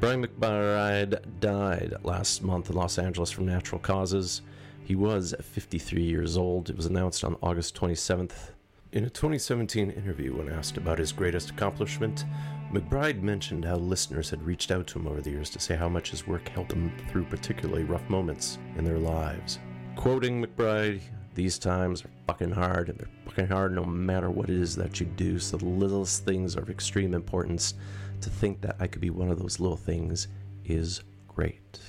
Brian 0.00 0.26
McBride 0.26 1.20
died 1.40 1.94
last 2.02 2.42
month 2.42 2.70
in 2.70 2.76
Los 2.76 2.98
Angeles 2.98 3.30
from 3.30 3.44
natural 3.44 3.78
causes. 3.78 4.40
He 4.82 4.94
was 4.94 5.34
53 5.42 6.02
years 6.02 6.38
old. 6.38 6.70
It 6.70 6.76
was 6.76 6.86
announced 6.86 7.22
on 7.22 7.36
August 7.42 7.74
27th. 7.76 8.52
In 8.92 9.04
a 9.04 9.10
2017 9.10 9.90
interview, 9.90 10.36
when 10.36 10.48
asked 10.48 10.76
about 10.76 10.98
his 10.98 11.12
greatest 11.12 11.50
accomplishment, 11.50 12.24
McBride 12.72 13.22
mentioned 13.22 13.64
how 13.64 13.76
listeners 13.76 14.30
had 14.30 14.42
reached 14.42 14.70
out 14.70 14.86
to 14.88 14.98
him 14.98 15.06
over 15.06 15.20
the 15.20 15.30
years 15.30 15.50
to 15.50 15.60
say 15.60 15.76
how 15.76 15.88
much 15.88 16.10
his 16.10 16.26
work 16.26 16.48
helped 16.48 16.70
them 16.70 16.92
through 17.08 17.24
particularly 17.24 17.84
rough 17.84 18.08
moments 18.08 18.58
in 18.76 18.84
their 18.84 18.98
lives. 18.98 19.60
Quoting 19.96 20.44
McBride, 20.44 21.02
these 21.40 21.58
times 21.58 22.04
are 22.04 22.10
fucking 22.26 22.50
hard, 22.50 22.90
and 22.90 22.98
they're 22.98 23.08
fucking 23.24 23.46
hard 23.46 23.74
no 23.74 23.82
matter 23.82 24.28
what 24.28 24.50
it 24.50 24.56
is 24.56 24.76
that 24.76 25.00
you 25.00 25.06
do, 25.06 25.38
so 25.38 25.56
the 25.56 25.64
littlest 25.64 26.26
things 26.26 26.54
are 26.54 26.60
of 26.60 26.68
extreme 26.68 27.14
importance. 27.14 27.72
To 28.20 28.28
think 28.28 28.60
that 28.60 28.76
I 28.78 28.86
could 28.86 29.00
be 29.00 29.08
one 29.08 29.30
of 29.30 29.38
those 29.38 29.58
little 29.58 29.78
things 29.78 30.28
is 30.66 31.02
great. 31.28 31.80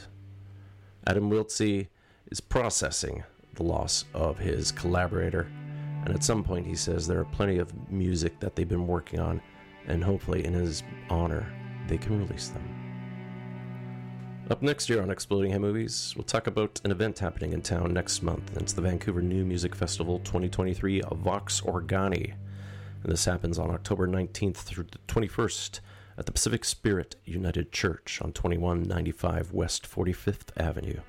Adam 1.05 1.29
Wiltzie 1.29 1.89
is 2.31 2.39
processing 2.39 3.25
the 3.55 3.63
loss 3.63 4.05
of 4.13 4.39
his 4.39 4.71
collaborator, 4.71 5.51
and 6.05 6.15
at 6.15 6.23
some 6.23 6.45
point 6.45 6.65
he 6.65 6.75
says 6.75 7.05
there 7.05 7.19
are 7.19 7.25
plenty 7.25 7.57
of 7.57 7.91
music 7.91 8.39
that 8.39 8.55
they've 8.55 8.69
been 8.69 8.87
working 8.87 9.19
on, 9.19 9.41
and 9.85 10.01
hopefully, 10.01 10.45
in 10.45 10.53
his 10.53 10.81
honor, 11.09 11.45
they 11.87 11.97
can 11.97 12.17
release 12.19 12.47
them. 12.47 12.80
Up 14.49 14.61
next 14.61 14.89
year 14.89 15.01
on 15.01 15.09
Exploding 15.09 15.51
Head 15.51 15.61
Movies, 15.61 16.13
we'll 16.17 16.25
talk 16.25 16.47
about 16.47 16.81
an 16.83 16.91
event 16.91 17.19
happening 17.19 17.53
in 17.53 17.61
town 17.61 17.93
next 17.93 18.21
month. 18.21 18.57
It's 18.57 18.73
the 18.73 18.81
Vancouver 18.81 19.21
New 19.21 19.45
Music 19.45 19.75
Festival 19.75 20.19
2023 20.19 21.03
Vox 21.13 21.61
Organi. 21.61 22.33
And 23.03 23.11
this 23.11 23.23
happens 23.23 23.57
on 23.57 23.71
October 23.71 24.07
19th 24.07 24.57
through 24.57 24.87
the 24.91 24.97
21st 25.07 25.79
at 26.17 26.25
the 26.25 26.31
Pacific 26.31 26.65
Spirit 26.65 27.15
United 27.23 27.71
Church 27.71 28.19
on 28.21 28.33
2195 28.33 29.53
West 29.53 29.89
45th 29.89 30.49
Avenue. 30.57 30.99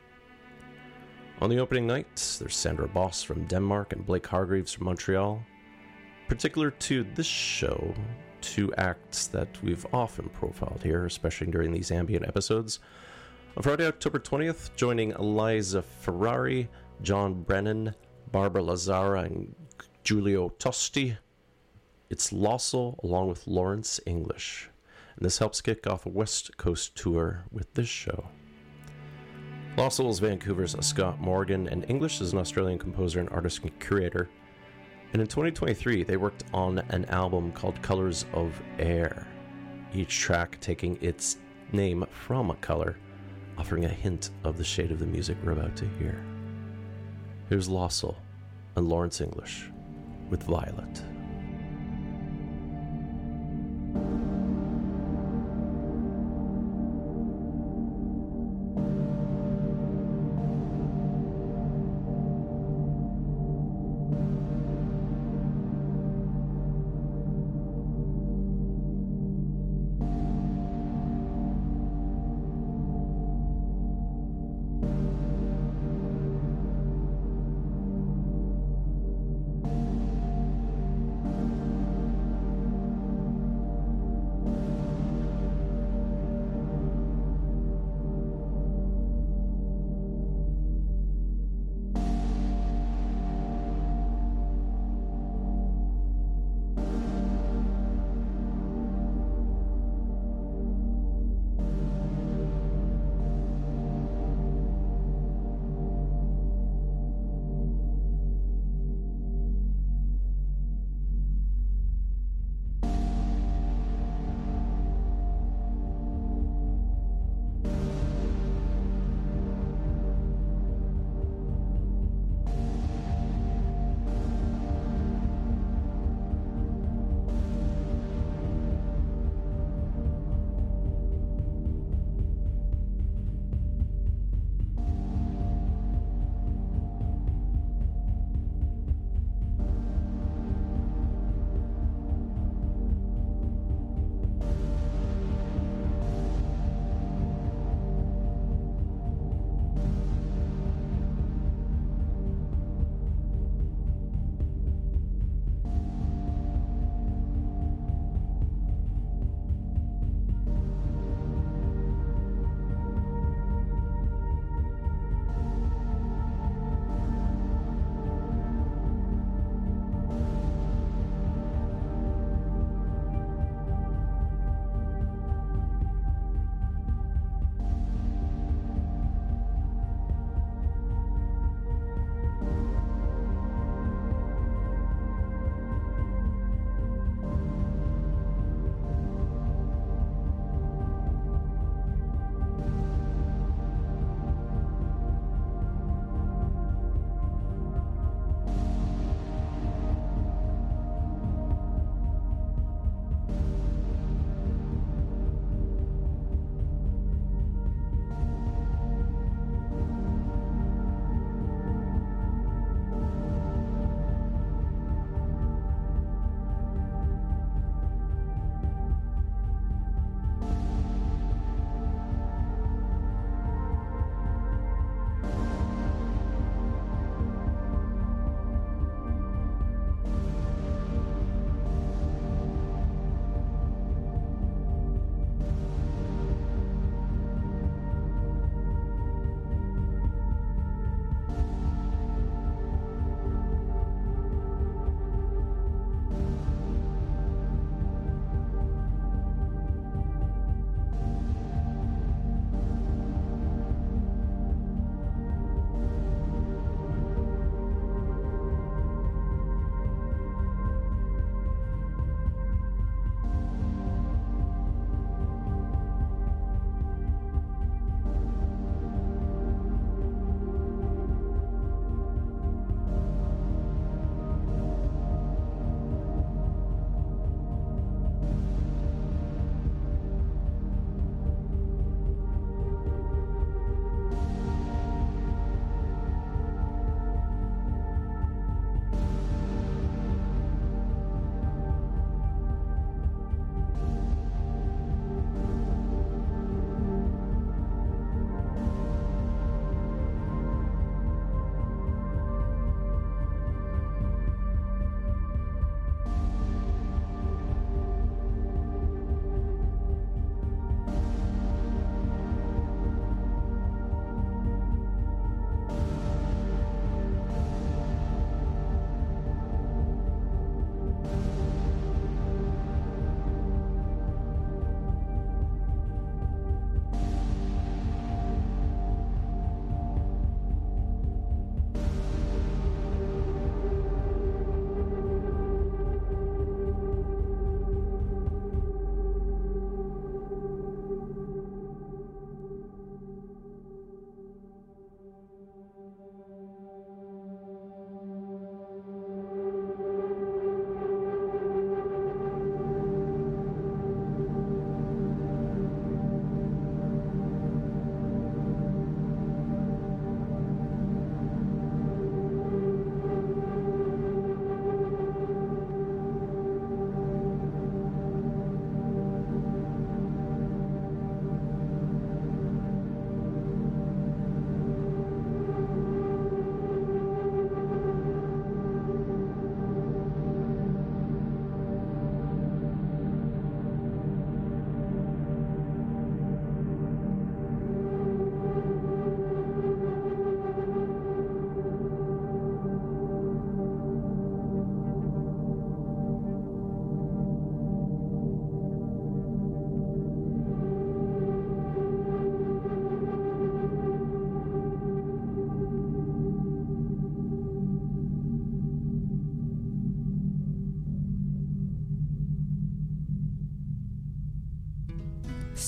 On 1.41 1.51
the 1.51 1.59
opening 1.59 1.87
night, 1.87 2.37
there's 2.39 2.55
Sandra 2.55 2.87
Boss 2.87 3.24
from 3.24 3.47
Denmark 3.47 3.93
and 3.93 4.07
Blake 4.07 4.26
Hargreaves 4.26 4.72
from 4.72 4.85
Montreal. 4.85 5.43
Particular 6.28 6.70
to 6.70 7.05
this 7.14 7.26
show, 7.26 7.93
two 8.41 8.72
acts 8.74 9.26
that 9.28 9.61
we've 9.62 9.87
often 9.93 10.28
profiled 10.28 10.83
here, 10.85 11.07
especially 11.07 11.49
during 11.49 11.72
these 11.72 11.91
ambient 11.91 12.28
episodes. 12.28 12.78
On 13.57 13.62
Friday, 13.62 13.86
October 13.86 14.18
20th, 14.18 14.74
joining 14.76 15.12
Eliza 15.12 15.82
Ferrari, 15.82 16.68
John 17.03 17.42
Brennan, 17.42 17.94
Barbara 18.30 18.62
Lazara, 18.62 19.26
and 19.26 19.55
Giulio 20.05 20.48
Tosti, 20.59 21.16
it's 22.11 22.30
Loscil 22.32 23.03
along 23.05 23.28
with 23.28 23.46
Lawrence 23.46 24.00
English 24.07 24.70
and 25.16 25.24
this 25.24 25.38
helps 25.38 25.61
kick 25.61 25.86
off 25.86 26.07
a 26.07 26.09
West 26.09 26.57
Coast 26.57 26.94
tour 26.96 27.44
with 27.50 27.72
this 27.74 27.88
show. 27.88 28.26
Loscil 29.76 30.11
is 30.11 30.18
Vancouver's 30.18 30.76
Scott 30.84 31.20
Morgan, 31.20 31.68
and 31.68 31.88
English 31.88 32.20
is 32.20 32.32
an 32.32 32.38
Australian 32.38 32.78
composer 32.78 33.20
and 33.20 33.28
artist 33.30 33.62
and 33.62 33.78
curator. 33.80 34.28
And 35.12 35.22
in 35.22 35.28
2023, 35.28 36.05
they 36.05 36.16
worked 36.16 36.44
on 36.53 36.78
an 36.90 37.05
album 37.07 37.53
called 37.53 37.80
Colors 37.82 38.26
of 38.32 38.61
Air, 38.78 39.26
each 39.94 40.18
track 40.18 40.59
taking 40.61 40.98
its 41.00 41.38
name 41.72 42.05
from 42.11 42.50
a 42.50 42.57
color, 42.57 42.96
offering 43.59 43.84
a 43.84 43.88
hint 43.88 44.30
of 44.44 44.57
the 44.59 44.64
shade 44.64 44.90
of 44.90 44.98
the 44.98 45.07
music 45.07 45.36
we're 45.44 45.53
about 45.53 45.76
to 45.76 45.86
hear. 45.98 46.24
Here's 47.48 47.68
Loscil 47.68 48.16
and 48.76 48.88
Lawrence 48.88 49.20
English 49.20 49.70
with 50.30 50.42
Violet. 50.44 51.03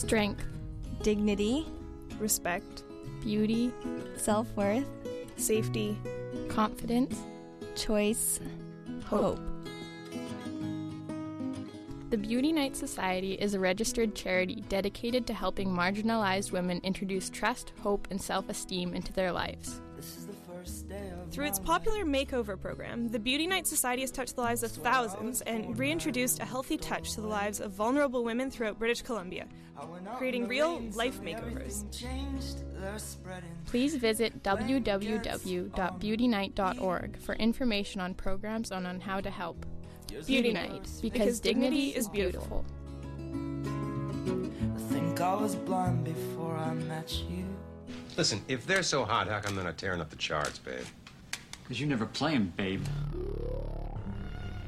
Strength, 0.05 0.45
dignity, 1.01 1.67
respect, 2.19 2.83
beauty, 3.23 3.73
self 4.17 4.47
worth, 4.55 4.85
safety, 5.37 5.97
confidence, 6.51 7.17
choice, 7.75 8.39
hope. 9.07 9.41
The 12.11 12.19
Beauty 12.19 12.53
Night 12.53 12.77
Society 12.77 13.33
is 13.33 13.55
a 13.55 13.59
registered 13.59 14.15
charity 14.15 14.63
dedicated 14.69 15.27
to 15.27 15.33
helping 15.33 15.69
marginalized 15.69 16.53
women 16.53 16.81
introduce 16.85 17.31
trust, 17.31 17.73
hope, 17.81 18.07
and 18.11 18.21
self 18.21 18.51
esteem 18.51 18.93
into 18.93 19.13
their 19.15 19.33
lives. 19.33 19.81
Through 21.35 21.47
its 21.47 21.59
popular 21.59 22.05
makeover 22.05 22.61
program, 22.61 23.09
the 23.09 23.19
Beauty 23.19 23.49
Night 23.49 23.67
Society 23.67 24.03
has 24.03 24.13
touched 24.13 24.37
the 24.37 24.43
lives 24.43 24.63
of 24.63 24.71
thousands 24.71 25.41
and 25.41 25.77
reintroduced 25.77 26.39
a 26.39 26.45
healthy 26.45 26.77
touch 26.77 27.15
to 27.15 27.21
the 27.21 27.27
lives 27.27 27.59
of 27.59 27.73
vulnerable 27.73 28.23
women 28.23 28.53
throughout 28.53 28.79
British 28.79 29.03
Columbia, 29.03 29.49
creating 30.17 30.47
real 30.47 30.79
life 30.93 31.21
makeovers. 31.21 31.87
Please 33.67 33.97
visit 33.97 34.45
www.beautynight.org 34.45 37.19
for 37.19 37.35
information 37.35 38.01
on 38.01 38.15
programs 38.15 38.71
and 38.71 38.87
on 38.87 39.01
how 39.01 39.21
to 39.21 39.31
help. 39.31 39.67
Beauty 40.27 40.53
Night, 40.53 40.89
because 41.03 41.41
dignity 41.41 41.97
is 41.97 42.09
beautiful. 42.09 42.65
I 43.19 43.23
think 44.93 45.21
I 45.21 45.35
was 45.35 45.57
blind 45.57 46.05
before 46.05 46.55
I 46.55 46.75
met 46.75 47.13
you. 47.29 47.45
Listen, 48.17 48.41
if 48.47 48.69
they're 48.69 48.85
so 48.85 49.05
hot, 49.05 49.27
how 49.27 49.41
come 49.41 49.57
they're 49.57 49.65
not 49.65 49.79
tearing 49.79 50.01
up 50.01 50.11
the 50.11 50.17
charts, 50.17 50.61
babe? 50.61 50.85
Because 51.65 51.81
you 51.81 51.87
never 51.87 52.07
play 52.07 52.35
'em, 52.35 52.53
babe. 52.57 52.85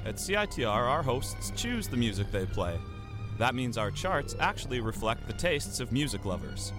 At 0.04 0.16
CITR, 0.16 0.88
our 0.88 1.02
hosts 1.02 1.52
choose 1.54 1.88
the 1.88 1.96
music 1.96 2.30
they 2.32 2.46
play. 2.46 2.78
That 3.38 3.54
means 3.54 3.76
our 3.76 3.90
charts 3.90 4.34
actually 4.40 4.80
reflect 4.80 5.26
the 5.26 5.34
tastes 5.34 5.78
of 5.78 5.92
music 5.92 6.24
lovers, 6.24 6.72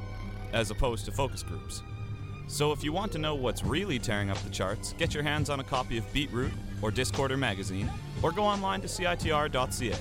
as 0.53 0.71
opposed 0.71 1.05
to 1.05 1.11
focus 1.11 1.43
groups. 1.43 1.83
So 2.47 2.71
if 2.71 2.83
you 2.83 2.93
want 2.93 3.11
to 3.11 3.19
know 3.19 3.35
what's 3.35 3.63
really 3.63 3.99
tearing 3.99 4.29
up 4.31 4.37
the 4.39 4.49
charts, 4.49 4.93
get 4.93 5.13
your 5.13 5.23
hands 5.23 5.49
on 5.49 5.59
a 5.59 5.63
copy 5.63 5.97
of 5.97 6.11
Beatroot 6.13 6.53
or 6.81 6.91
Discorder 6.91 7.37
magazine, 7.37 7.91
or 8.23 8.31
go 8.31 8.43
online 8.43 8.81
to 8.81 8.87
CITR.ca. 8.87 9.99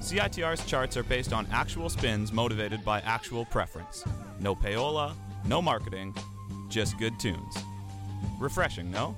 CITR's 0.00 0.64
charts 0.66 0.96
are 0.96 1.02
based 1.02 1.32
on 1.32 1.46
actual 1.50 1.88
spins 1.88 2.32
motivated 2.32 2.84
by 2.84 3.00
actual 3.00 3.44
preference. 3.44 4.04
No 4.38 4.54
payola, 4.54 5.14
no 5.44 5.60
marketing, 5.60 6.14
just 6.68 6.96
good 6.98 7.18
tunes. 7.18 7.56
Refreshing, 8.38 8.90
no? 8.90 9.16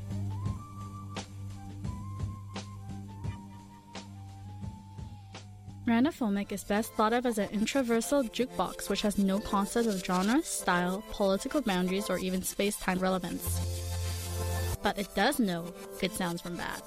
Randophonic 5.87 6.51
is 6.51 6.65
best 6.65 6.93
thought 6.95 7.13
of 7.13 7.27
as 7.27 7.39
an 7.39 7.49
introversal 7.51 8.25
jukebox 8.25 8.91
which 8.91 9.03
has 9.03 9.19
no 9.19 9.39
concept 9.39 9.87
of 9.87 10.05
genre, 10.05 10.43
style, 10.43 11.05
political 11.13 11.61
boundaries, 11.61 12.11
or 12.11 12.19
even 12.19 12.43
space 12.43 12.77
time 12.77 12.99
relevance. 12.99 13.61
But 14.83 14.99
it 14.99 15.15
does 15.15 15.39
know 15.39 15.73
good 16.01 16.11
sounds 16.13 16.43
from 16.43 16.57
bad. 16.57 16.83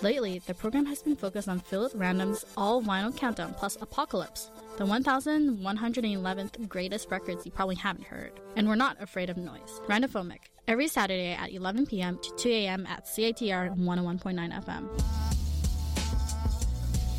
Lately, 0.00 0.40
the 0.46 0.54
program 0.54 0.86
has 0.86 1.02
been 1.02 1.16
focused 1.16 1.48
on 1.48 1.58
Philip 1.58 1.90
Random's 1.96 2.44
All 2.56 2.80
Vinyl 2.80 3.16
Countdown 3.16 3.52
plus 3.54 3.76
Apocalypse, 3.80 4.48
the 4.76 4.84
1111th 4.84 6.68
greatest 6.68 7.10
records 7.10 7.44
you 7.46 7.50
probably 7.50 7.74
haven't 7.74 8.06
heard. 8.06 8.38
And 8.54 8.68
we're 8.68 8.76
not 8.76 9.02
afraid 9.02 9.28
of 9.28 9.36
noise. 9.36 9.80
Randophonic, 9.88 10.42
every 10.68 10.86
Saturday 10.86 11.32
at 11.32 11.52
11 11.52 11.86
p.m. 11.86 12.20
to 12.22 12.30
2 12.36 12.48
a.m. 12.48 12.86
at 12.86 13.06
CITR 13.06 13.76
101.9 13.76 14.64
FM. 14.64 14.88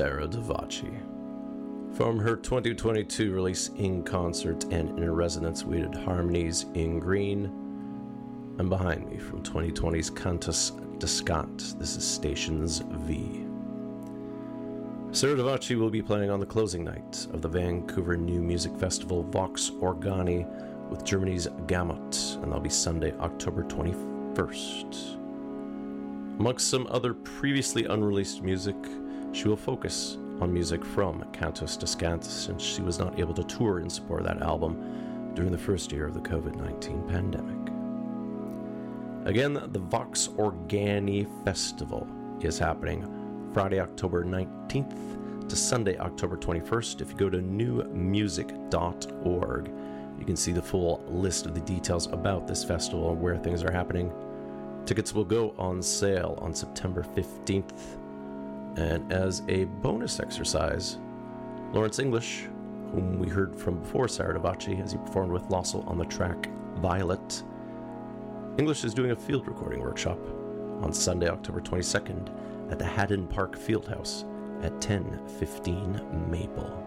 Sarah 0.00 0.26
Davachi. 0.26 0.98
From 1.94 2.18
her 2.18 2.34
2022 2.34 3.34
release 3.34 3.68
In 3.76 4.02
Concert 4.02 4.64
and 4.72 4.98
In 4.98 5.12
Residence 5.12 5.62
Weighted 5.62 5.94
Harmonies 5.94 6.64
in 6.72 6.98
Green, 6.98 7.44
and 8.58 8.70
behind 8.70 9.10
me 9.10 9.18
from 9.18 9.42
2020's 9.42 10.08
Cantus 10.08 10.72
Descant, 10.96 11.78
this 11.78 11.96
is 11.96 12.08
Stations 12.08 12.78
V. 12.78 13.44
Sarah 15.12 15.36
Davachi 15.36 15.78
will 15.78 15.90
be 15.90 16.00
playing 16.00 16.30
on 16.30 16.40
the 16.40 16.46
closing 16.46 16.82
night 16.82 17.26
of 17.34 17.42
the 17.42 17.48
Vancouver 17.48 18.16
New 18.16 18.40
Music 18.40 18.74
Festival 18.78 19.22
Vox 19.24 19.68
Organi 19.82 20.48
with 20.88 21.04
Germany's 21.04 21.46
Gamut, 21.66 22.38
and 22.40 22.44
that'll 22.44 22.60
be 22.60 22.70
Sunday, 22.70 23.12
October 23.18 23.64
21st. 23.64 25.18
Amongst 26.38 26.70
some 26.70 26.86
other 26.90 27.12
previously 27.12 27.84
unreleased 27.84 28.40
music, 28.40 28.76
she 29.32 29.48
will 29.48 29.56
focus 29.56 30.18
on 30.40 30.52
music 30.52 30.84
from 30.84 31.24
Cantus 31.32 31.76
Descant 31.76 32.24
since 32.24 32.62
she 32.62 32.82
was 32.82 32.98
not 32.98 33.18
able 33.18 33.34
to 33.34 33.44
tour 33.44 33.80
in 33.80 33.90
support 33.90 34.20
of 34.20 34.26
that 34.26 34.42
album 34.42 35.32
during 35.34 35.52
the 35.52 35.58
first 35.58 35.92
year 35.92 36.06
of 36.06 36.14
the 36.14 36.20
COVID 36.20 36.56
19 36.56 37.08
pandemic. 37.08 37.56
Again, 39.26 39.54
the 39.72 39.78
Vox 39.78 40.28
Organi 40.28 41.26
Festival 41.44 42.08
is 42.40 42.58
happening 42.58 43.50
Friday, 43.52 43.80
October 43.80 44.24
19th 44.24 45.48
to 45.48 45.56
Sunday, 45.56 45.98
October 45.98 46.36
21st. 46.36 47.00
If 47.00 47.10
you 47.10 47.16
go 47.16 47.28
to 47.28 47.38
newmusic.org, 47.38 49.70
you 50.18 50.24
can 50.24 50.36
see 50.36 50.52
the 50.52 50.62
full 50.62 51.04
list 51.08 51.46
of 51.46 51.54
the 51.54 51.60
details 51.60 52.06
about 52.06 52.46
this 52.46 52.64
festival 52.64 53.10
and 53.12 53.20
where 53.20 53.36
things 53.36 53.62
are 53.62 53.72
happening. 53.72 54.10
Tickets 54.86 55.14
will 55.14 55.24
go 55.24 55.54
on 55.58 55.82
sale 55.82 56.38
on 56.40 56.54
September 56.54 57.02
15th. 57.02 57.98
And 58.76 59.12
as 59.12 59.42
a 59.48 59.64
bonus 59.64 60.20
exercise, 60.20 60.98
Lawrence 61.72 61.98
English, 61.98 62.46
whom 62.92 63.18
we 63.18 63.28
heard 63.28 63.56
from 63.56 63.80
before 63.80 64.08
Sarah 64.08 64.38
Davachi 64.38 64.82
as 64.82 64.92
he 64.92 64.98
performed 64.98 65.32
with 65.32 65.48
Loscil 65.48 65.86
on 65.88 65.98
the 65.98 66.04
track 66.04 66.48
Violet, 66.76 67.42
English 68.58 68.84
is 68.84 68.94
doing 68.94 69.12
a 69.12 69.16
field 69.16 69.46
recording 69.46 69.80
workshop 69.80 70.18
on 70.82 70.92
Sunday, 70.92 71.28
October 71.28 71.60
22nd 71.60 72.28
at 72.70 72.78
the 72.78 72.84
Haddon 72.84 73.26
Park 73.26 73.56
Fieldhouse 73.56 74.24
at 74.64 74.72
1015 74.72 76.28
Maple. 76.30 76.86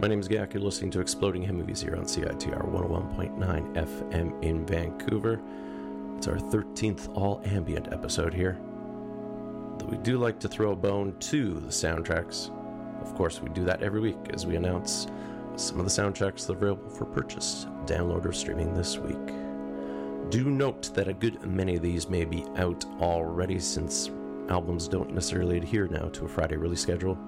My 0.00 0.08
name 0.08 0.20
is 0.20 0.28
Gak. 0.28 0.54
You're 0.54 0.62
listening 0.62 0.90
to 0.92 1.00
Exploding 1.00 1.46
Movies 1.54 1.82
here 1.82 1.94
on 1.94 2.04
CITR 2.04 2.70
101.9 2.70 3.74
FM 3.74 4.42
in 4.42 4.64
Vancouver. 4.66 5.40
It's 6.16 6.26
our 6.26 6.36
13th 6.36 7.14
all 7.14 7.42
ambient 7.44 7.92
episode 7.92 8.32
here. 8.32 8.58
Though 9.80 9.86
we 9.86 9.96
do 9.98 10.18
like 10.18 10.38
to 10.40 10.48
throw 10.48 10.72
a 10.72 10.76
bone 10.76 11.16
to 11.20 11.54
the 11.54 11.68
soundtracks. 11.68 12.50
Of 13.00 13.14
course, 13.14 13.40
we 13.40 13.48
do 13.48 13.64
that 13.64 13.82
every 13.82 14.00
week 14.00 14.18
as 14.34 14.46
we 14.46 14.56
announce 14.56 15.06
some 15.56 15.78
of 15.78 15.84
the 15.84 15.90
soundtracks 15.90 16.46
that 16.46 16.54
are 16.54 16.56
available 16.56 16.90
for 16.90 17.06
purchase, 17.06 17.66
download, 17.86 18.26
or 18.26 18.32
streaming 18.32 18.74
this 18.74 18.98
week. 18.98 19.26
Do 20.30 20.44
note 20.44 20.94
that 20.94 21.08
a 21.08 21.14
good 21.14 21.44
many 21.46 21.76
of 21.76 21.82
these 21.82 22.08
may 22.08 22.24
be 22.24 22.44
out 22.56 22.84
already 23.00 23.58
since 23.58 24.10
albums 24.50 24.86
don't 24.86 25.14
necessarily 25.14 25.56
adhere 25.56 25.88
now 25.88 26.08
to 26.10 26.26
a 26.26 26.28
Friday 26.28 26.56
release 26.56 26.82
schedule. 26.82 27.18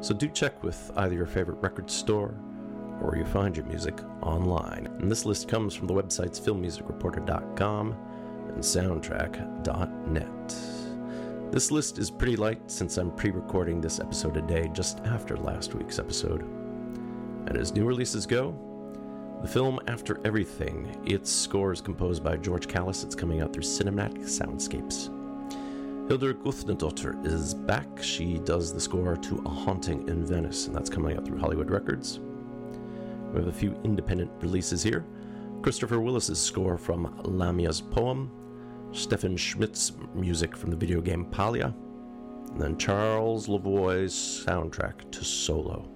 So 0.00 0.12
do 0.12 0.28
check 0.28 0.62
with 0.62 0.90
either 0.96 1.14
your 1.14 1.26
favorite 1.26 1.62
record 1.62 1.90
store 1.90 2.34
or 3.00 3.10
where 3.10 3.18
you 3.18 3.24
find 3.24 3.56
your 3.56 3.66
music 3.66 4.00
online. 4.22 4.88
And 4.98 5.10
this 5.10 5.24
list 5.24 5.48
comes 5.48 5.74
from 5.74 5.86
the 5.86 5.94
websites 5.94 6.40
filmmusicreporter.com 6.40 7.96
and 8.48 8.58
soundtrack.net. 8.58 10.81
This 11.52 11.70
list 11.70 11.98
is 11.98 12.10
pretty 12.10 12.34
light 12.34 12.70
since 12.70 12.96
I'm 12.96 13.10
pre 13.10 13.30
recording 13.30 13.78
this 13.78 14.00
episode 14.00 14.32
today 14.32 14.70
just 14.72 15.00
after 15.00 15.36
last 15.36 15.74
week's 15.74 15.98
episode. 15.98 16.40
And 16.40 17.58
as 17.58 17.74
new 17.74 17.84
releases 17.84 18.24
go, 18.24 18.56
the 19.42 19.48
film 19.48 19.78
After 19.86 20.18
Everything, 20.24 20.98
its 21.04 21.30
score 21.30 21.70
is 21.70 21.82
composed 21.82 22.24
by 22.24 22.38
George 22.38 22.68
Kallis. 22.68 23.04
It's 23.04 23.14
coming 23.14 23.42
out 23.42 23.52
through 23.52 23.64
Cinematic 23.64 24.22
Soundscapes. 24.22 25.10
Hildur 26.08 26.32
Guðnadóttir 26.32 27.22
is 27.26 27.52
back. 27.52 28.02
She 28.02 28.38
does 28.38 28.72
the 28.72 28.80
score 28.80 29.18
to 29.18 29.42
A 29.44 29.50
Haunting 29.50 30.08
in 30.08 30.24
Venice, 30.24 30.68
and 30.68 30.74
that's 30.74 30.88
coming 30.88 31.18
out 31.18 31.26
through 31.26 31.38
Hollywood 31.38 31.70
Records. 31.70 32.18
We 33.30 33.40
have 33.40 33.48
a 33.48 33.52
few 33.52 33.78
independent 33.84 34.30
releases 34.40 34.82
here. 34.82 35.04
Christopher 35.60 36.00
Willis's 36.00 36.40
score 36.40 36.78
from 36.78 37.14
Lamya's 37.24 37.82
poem, 37.82 38.30
Stefan 38.92 39.36
Schmidt's 39.36 39.92
music 40.14 40.56
from 40.56 40.70
the 40.70 40.76
video 40.76 41.00
game 41.00 41.24
Palia, 41.26 41.74
and 42.50 42.60
then 42.60 42.76
Charles 42.76 43.48
Lavoie's 43.48 44.12
soundtrack 44.12 45.10
to 45.10 45.24
Solo. 45.24 45.88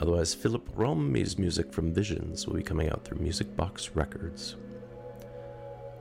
Otherwise, 0.00 0.34
Philip 0.34 0.68
Rombi's 0.76 1.38
music 1.38 1.72
from 1.72 1.92
Visions 1.92 2.46
will 2.46 2.54
be 2.54 2.62
coming 2.62 2.90
out 2.90 3.04
through 3.04 3.18
Music 3.18 3.56
Box 3.56 3.90
Records. 3.94 4.56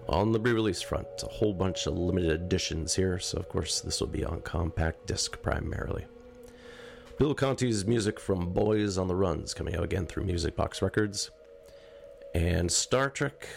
On 0.10 0.32
the 0.32 0.40
re 0.40 0.52
release 0.52 0.82
front, 0.82 1.08
a 1.24 1.28
whole 1.28 1.54
bunch 1.54 1.88
of 1.88 1.98
limited 1.98 2.32
editions 2.32 2.96
here, 2.96 3.18
so 3.20 3.38
of 3.38 3.50
course 3.50 3.82
this 3.82 4.00
will 4.00 4.08
be 4.08 4.24
on 4.24 4.42
compact 4.42 5.06
disc 5.08 5.42
primarily. 5.42 6.06
Bill 7.18 7.34
Conti's 7.34 7.86
music 7.86 8.20
from 8.20 8.54
Boys 8.54 8.98
on 8.98 9.08
the 9.08 9.16
Runs 9.16 9.54
coming 9.54 9.76
out 9.76 9.84
again 9.84 10.06
through 10.06 10.26
Music 10.26 10.56
Box 10.56 10.82
Records. 10.82 11.32
And 12.36 12.72
Star 12.72 13.10
Trek, 13.10 13.48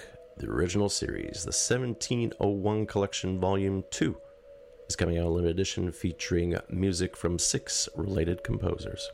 the 0.41 0.51
original 0.51 0.89
series, 0.89 1.45
the 1.45 1.53
1701 1.53 2.87
Collection 2.87 3.39
Volume 3.39 3.85
2, 3.91 4.17
is 4.89 4.97
coming 4.97 5.19
out 5.19 5.27
in 5.27 5.35
limited 5.35 5.51
edition 5.51 5.93
featuring 5.93 6.57
music 6.71 7.15
from 7.15 7.39
six 7.39 7.89
related 7.95 8.43
composers. 8.43 9.11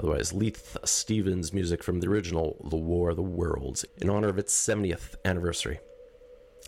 Otherwise, 0.00 0.32
Leith 0.32 0.76
Stevens' 0.84 1.52
music 1.52 1.82
from 1.82 2.00
the 2.00 2.08
original 2.08 2.56
The 2.68 2.76
War 2.76 3.10
of 3.10 3.16
the 3.16 3.22
Worlds 3.22 3.84
in 3.98 4.10
honor 4.10 4.28
of 4.28 4.38
its 4.38 4.54
70th 4.54 5.14
anniversary. 5.24 5.78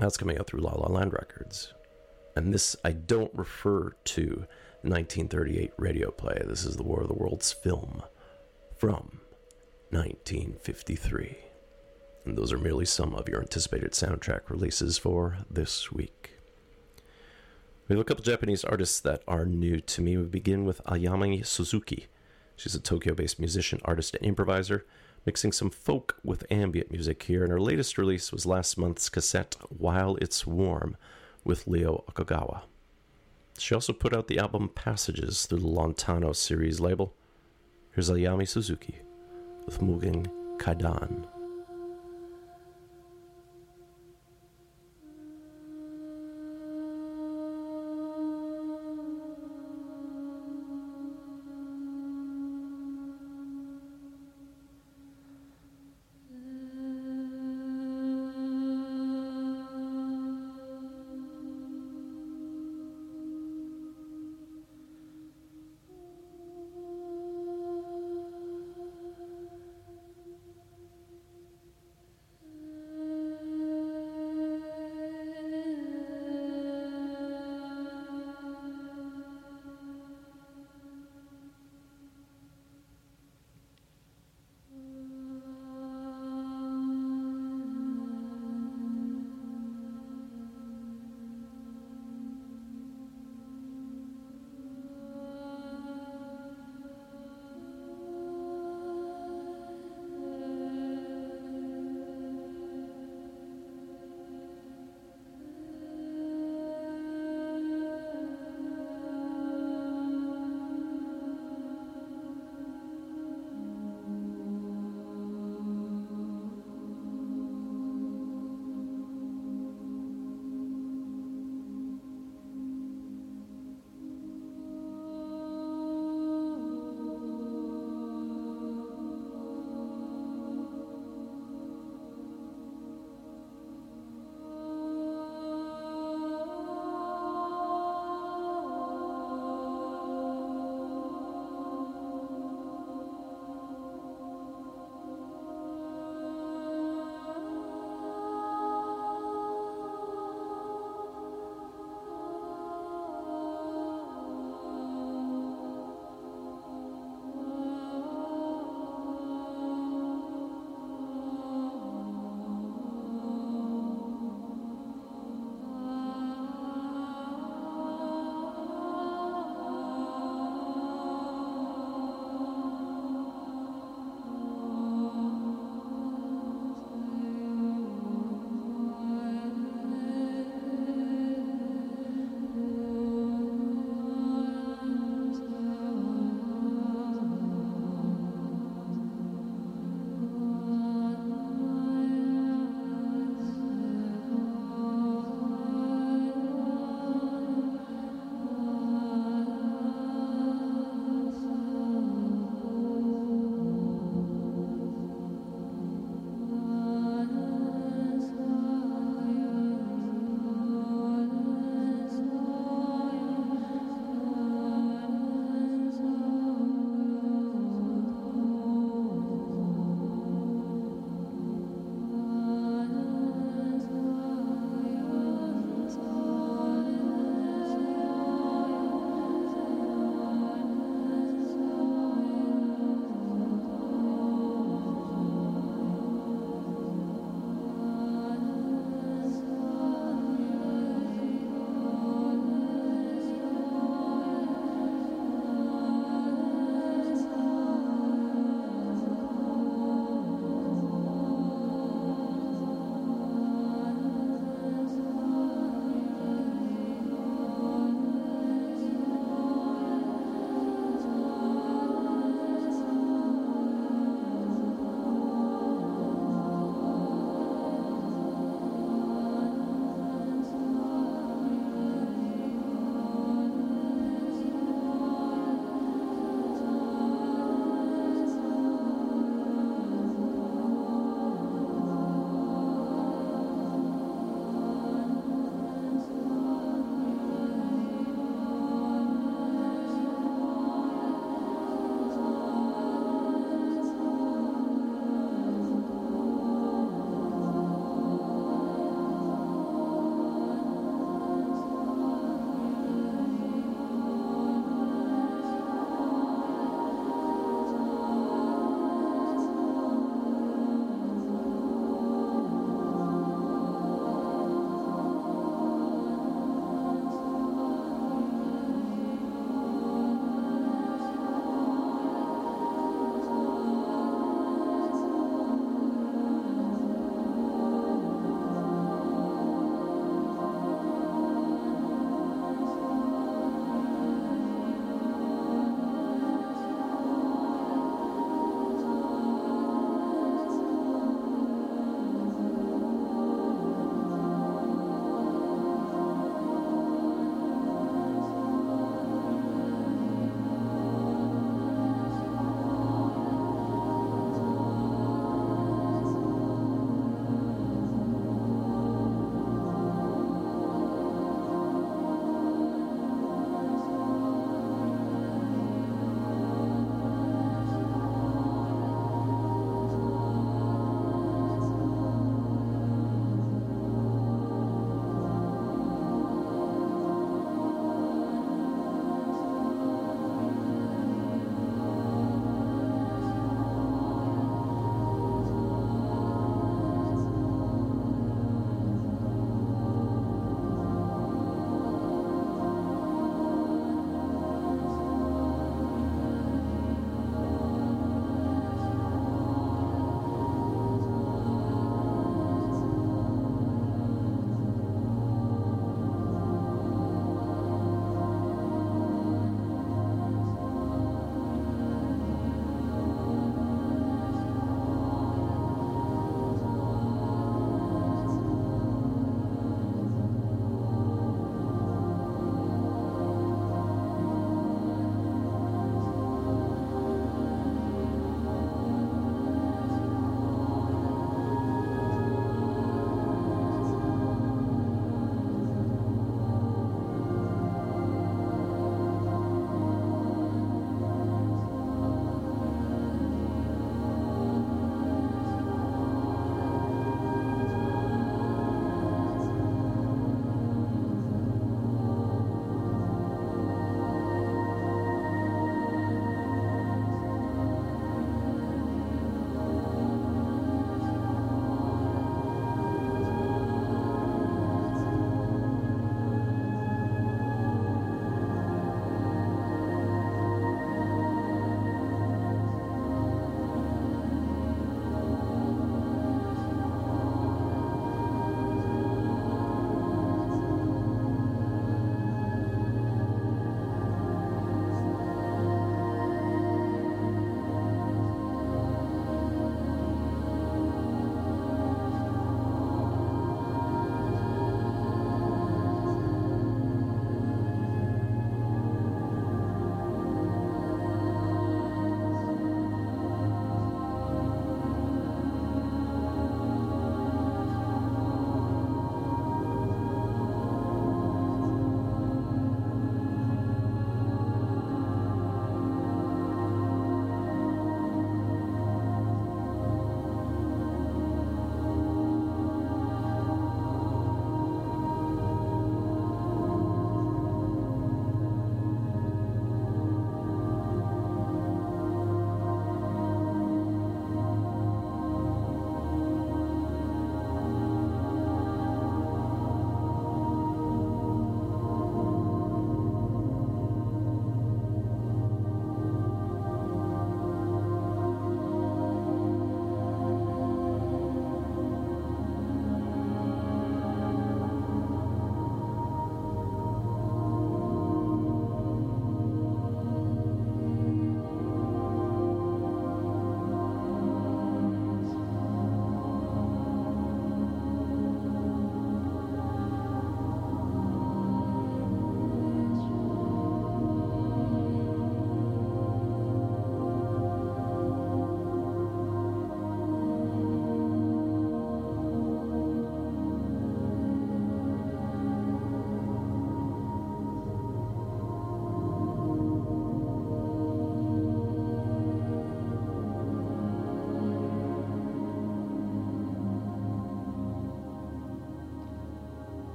That's 0.00 0.16
coming 0.16 0.36
out 0.36 0.48
through 0.48 0.60
La 0.60 0.72
La 0.72 0.92
Land 0.92 1.12
Records. 1.12 1.72
And 2.34 2.52
this, 2.52 2.74
I 2.84 2.90
don't 2.90 3.32
refer 3.34 3.92
to 4.04 4.46
1938 4.82 5.70
radio 5.78 6.10
play. 6.10 6.42
This 6.44 6.64
is 6.64 6.76
the 6.76 6.82
War 6.82 7.02
of 7.02 7.08
the 7.08 7.14
Worlds 7.14 7.52
film 7.52 8.02
from 8.76 9.20
1953. 9.90 11.43
And 12.24 12.38
those 12.38 12.52
are 12.52 12.58
merely 12.58 12.86
some 12.86 13.14
of 13.14 13.28
your 13.28 13.40
anticipated 13.40 13.92
soundtrack 13.92 14.48
releases 14.48 14.96
for 14.98 15.38
this 15.50 15.92
week. 15.92 16.38
We 17.86 17.94
have 17.94 18.00
a 18.00 18.04
couple 18.04 18.24
Japanese 18.24 18.64
artists 18.64 18.98
that 19.00 19.22
are 19.28 19.44
new 19.44 19.80
to 19.80 20.00
me. 20.00 20.16
We 20.16 20.24
begin 20.24 20.64
with 20.64 20.82
Ayami 20.84 21.44
Suzuki. 21.44 22.06
She's 22.56 22.74
a 22.74 22.80
Tokyo 22.80 23.14
based 23.14 23.38
musician, 23.38 23.80
artist, 23.84 24.14
and 24.14 24.24
improviser 24.24 24.86
mixing 25.26 25.52
some 25.52 25.70
folk 25.70 26.18
with 26.22 26.44
ambient 26.50 26.90
music 26.90 27.22
here, 27.24 27.42
and 27.42 27.50
her 27.50 27.60
latest 27.60 27.96
release 27.98 28.30
was 28.32 28.46
last 28.46 28.76
month's 28.76 29.08
cassette 29.08 29.56
While 29.68 30.16
It's 30.16 30.46
Warm 30.46 30.96
with 31.44 31.66
Leo 31.66 32.04
Okagawa. 32.10 32.62
She 33.58 33.74
also 33.74 33.92
put 33.92 34.14
out 34.14 34.28
the 34.28 34.38
album 34.38 34.68
Passages 34.68 35.46
through 35.46 35.60
the 35.60 35.68
Lontano 35.68 36.34
series 36.34 36.80
label. 36.80 37.14
Here's 37.92 38.10
Ayami 38.10 38.48
Suzuki 38.48 38.98
with 39.64 39.80
Mugen 39.80 40.26
Kaidan. 40.58 41.26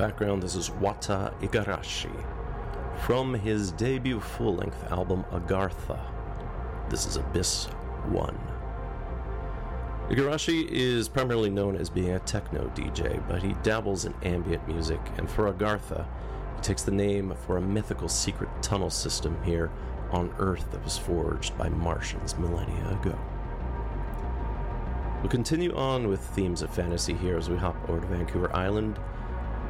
Background, 0.00 0.42
this 0.42 0.54
is 0.54 0.70
Wata 0.70 1.30
Igarashi 1.42 2.10
from 3.04 3.34
his 3.34 3.70
debut 3.72 4.18
full 4.18 4.54
length 4.54 4.90
album 4.90 5.26
Agartha. 5.30 6.00
This 6.88 7.04
is 7.04 7.16
Abyss 7.16 7.66
1. 8.08 8.38
Igarashi 10.08 10.66
is 10.70 11.06
primarily 11.06 11.50
known 11.50 11.76
as 11.76 11.90
being 11.90 12.12
a 12.12 12.18
techno 12.20 12.72
DJ, 12.74 13.22
but 13.28 13.42
he 13.42 13.52
dabbles 13.62 14.06
in 14.06 14.14
ambient 14.22 14.66
music, 14.66 15.00
and 15.18 15.30
for 15.30 15.52
Agartha, 15.52 16.06
he 16.56 16.62
takes 16.62 16.82
the 16.82 16.90
name 16.90 17.34
for 17.46 17.58
a 17.58 17.60
mythical 17.60 18.08
secret 18.08 18.48
tunnel 18.62 18.88
system 18.88 19.36
here 19.44 19.70
on 20.12 20.32
Earth 20.38 20.64
that 20.72 20.82
was 20.82 20.96
forged 20.96 21.58
by 21.58 21.68
Martians 21.68 22.38
millennia 22.38 22.88
ago. 22.88 23.18
We'll 25.20 25.28
continue 25.28 25.76
on 25.76 26.08
with 26.08 26.20
themes 26.20 26.62
of 26.62 26.70
fantasy 26.70 27.12
here 27.12 27.36
as 27.36 27.50
we 27.50 27.58
hop 27.58 27.76
over 27.90 28.00
to 28.00 28.06
Vancouver 28.06 28.50
Island 28.56 28.98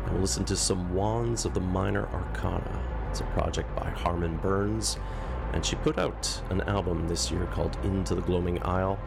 and 0.05 0.13
we'll 0.13 0.23
listen 0.23 0.45
to 0.47 0.57
some 0.57 0.95
Wands 0.95 1.45
of 1.45 1.55
the 1.55 1.61
Minor 1.61 2.07
Arcana. 2.09 2.83
It's 3.11 3.21
a 3.21 3.25
project 3.25 3.75
by 3.77 3.91
Harmon 3.91 4.37
Burns, 4.39 4.99
and 5.53 5.65
she 5.65 5.77
put 5.77 5.99
out 5.99 6.43
an 6.51 6.61
album 6.63 7.09
this 7.09 7.31
year 7.31 7.47
called 7.53 7.77
Into 7.85 8.15
the 8.15 8.23
Gloaming 8.23 8.63
Isle. 8.63 8.99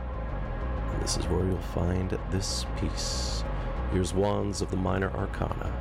And 0.91 1.02
this 1.02 1.18
is 1.18 1.26
where 1.28 1.45
you'll 1.45 1.57
find 1.57 2.18
this 2.32 2.65
piece. 2.80 3.44
Here's 3.91 4.14
Wands 4.14 4.61
of 4.61 4.72
the 4.72 4.78
Minor 4.78 5.11
Arcana 5.11 5.72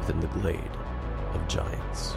within 0.00 0.20
the 0.20 0.26
Glade 0.28 0.76
of 1.32 1.46
Giants. 1.48 2.16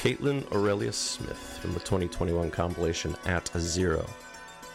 Kaitlyn 0.00 0.50
Aurelia 0.50 0.94
Smith 0.94 1.58
from 1.60 1.74
the 1.74 1.80
2021 1.80 2.50
compilation 2.50 3.14
At 3.26 3.54
a 3.54 3.60
Zero. 3.60 4.08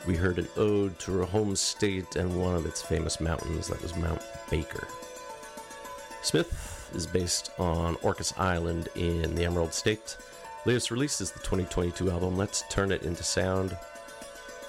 We 0.05 0.15
heard 0.15 0.37
an 0.37 0.47
ode 0.55 0.99
to 0.99 1.13
her 1.13 1.25
home 1.25 1.55
state 1.55 2.15
and 2.15 2.39
one 2.39 2.53
of 2.53 2.67
its 2.67 2.83
famous 2.83 3.19
mountains, 3.19 3.67
that 3.67 3.81
was 3.81 3.95
Mount 3.95 4.21
Baker. 4.51 4.87
Smith 6.21 6.91
is 6.93 7.07
based 7.07 7.49
on 7.57 7.95
Orcas 8.03 8.39
Island 8.39 8.89
in 8.93 9.33
the 9.33 9.45
Emerald 9.45 9.73
State. 9.73 10.15
Latest 10.67 10.91
release 10.91 11.19
is 11.19 11.31
the 11.31 11.39
2022 11.39 12.11
album 12.11 12.37
Let's 12.37 12.63
Turn 12.69 12.91
It 12.91 13.01
Into 13.01 13.23
Sound. 13.23 13.75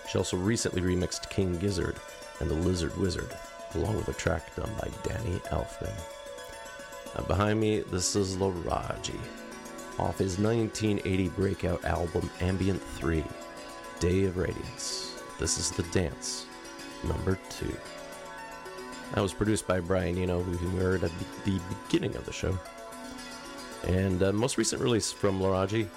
She 0.09 0.17
also 0.17 0.39
recently 0.39 0.81
remixed 0.81 1.29
King 1.29 1.59
Gizzard 1.59 1.97
and 2.41 2.49
the 2.49 2.55
Lizard 2.55 2.97
Wizard, 2.97 3.37
along 3.75 3.97
with 3.97 4.09
a 4.09 4.15
track 4.15 4.57
done 4.57 4.71
by 4.81 4.89
Danny 5.03 5.39
Elfman. 5.51 5.93
Behind 7.27 7.61
me, 7.61 7.81
this 7.81 8.17
is 8.17 8.37
Laraji, 8.37 9.21
off 9.99 10.19
his 10.19 10.39
1980 10.39 11.29
breakout 11.31 11.85
album 11.85 12.31
Ambient 12.41 12.83
3, 12.83 13.25
Day 14.01 14.25
of 14.25 14.37
Radiance. 14.37 15.21
This 15.39 15.59
is 15.59 15.71
The 15.71 15.83
Dance, 15.85 16.47
number 17.05 17.39
two. 17.51 17.75
That 19.15 19.21
was 19.21 19.33
produced 19.33 19.67
by 19.67 19.81
Brian 19.81 20.19
Eno, 20.19 20.43
who 20.43 20.69
we 20.69 20.83
heard 20.83 21.05
at 21.05 21.13
the 21.45 21.61
beginning 21.89 22.17
of 22.17 22.27
the 22.27 22.33
show. 22.33 22.59
And 23.87 24.23
uh, 24.23 24.33
most 24.33 24.59
recent 24.59 24.83
release 24.83 25.13
from 25.13 25.41
Laraji 25.41 25.89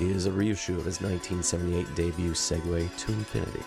is 0.00 0.26
a 0.26 0.32
reissue 0.32 0.76
of 0.76 0.84
his 0.84 1.00
1978 1.00 1.94
debut 1.94 2.32
Segue 2.32 2.96
to 2.96 3.12
Infinity, 3.12 3.62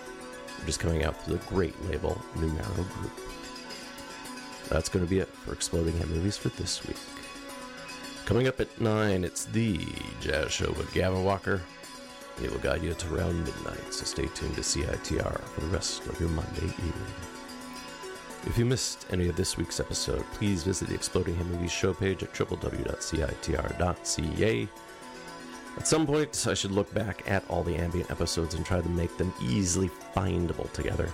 which 0.59 0.69
is 0.69 0.77
coming 0.77 1.03
out 1.03 1.23
through 1.23 1.37
the 1.37 1.45
great 1.45 1.79
label 1.89 2.21
Numero 2.35 2.65
Group. 2.73 3.11
That's 4.69 4.89
going 4.89 5.05
to 5.05 5.09
be 5.09 5.19
it 5.19 5.27
for 5.27 5.53
Exploding 5.53 5.97
Head 5.97 6.09
Movies 6.09 6.37
for 6.37 6.49
this 6.49 6.85
week. 6.87 6.97
Coming 8.31 8.47
up 8.47 8.61
at 8.61 8.79
9, 8.79 9.25
it's 9.25 9.43
the 9.43 9.85
Jazz 10.21 10.53
Show 10.53 10.71
with 10.71 10.93
Gavin 10.93 11.25
Walker. 11.25 11.61
It 12.41 12.49
will 12.49 12.59
guide 12.59 12.81
you 12.81 12.93
to 12.93 13.13
around 13.13 13.43
midnight, 13.43 13.93
so 13.93 14.05
stay 14.05 14.27
tuned 14.27 14.55
to 14.55 14.61
CITR 14.61 15.41
for 15.41 15.59
the 15.59 15.67
rest 15.67 16.07
of 16.07 16.17
your 16.17 16.29
Monday 16.29 16.63
evening. 16.63 17.13
If 18.45 18.57
you 18.57 18.63
missed 18.63 19.05
any 19.11 19.27
of 19.27 19.35
this 19.35 19.57
week's 19.57 19.81
episode, 19.81 20.23
please 20.31 20.63
visit 20.63 20.87
the 20.87 20.95
Exploding 20.95 21.35
Head 21.35 21.47
Movies 21.47 21.73
show 21.73 21.93
page 21.93 22.23
at 22.23 22.33
www.citr.ca. 22.33 22.69
At 25.75 25.87
some 25.87 26.07
point, 26.07 26.47
I 26.47 26.53
should 26.53 26.71
look 26.71 26.93
back 26.93 27.29
at 27.29 27.43
all 27.49 27.63
the 27.63 27.75
ambient 27.75 28.11
episodes 28.11 28.55
and 28.55 28.65
try 28.65 28.79
to 28.79 28.89
make 28.91 29.17
them 29.17 29.33
easily 29.41 29.89
findable 30.15 30.71
together. 30.71 31.09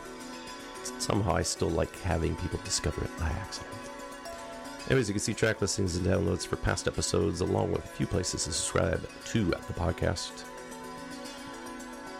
Somehow, 0.99 1.34
I 1.34 1.41
still 1.41 1.72
like 1.72 1.99
having 2.02 2.35
people 2.35 2.60
discover 2.64 3.03
it 3.03 3.19
by 3.19 3.30
accident. 3.30 3.76
Anyways, 4.88 5.09
you 5.09 5.14
can 5.14 5.22
see 5.22 5.34
track 5.34 5.61
listings 5.61 5.97
and 5.97 6.05
downloads 6.05 6.47
for 6.47 6.55
past 6.55 6.88
episodes, 6.88 7.41
along 7.41 7.72
with 7.73 7.84
a 7.84 7.88
few 7.89 8.07
places 8.07 8.45
to 8.45 8.53
subscribe 8.53 9.07
to 9.26 9.43
the 9.45 9.73
podcast. 9.73 10.43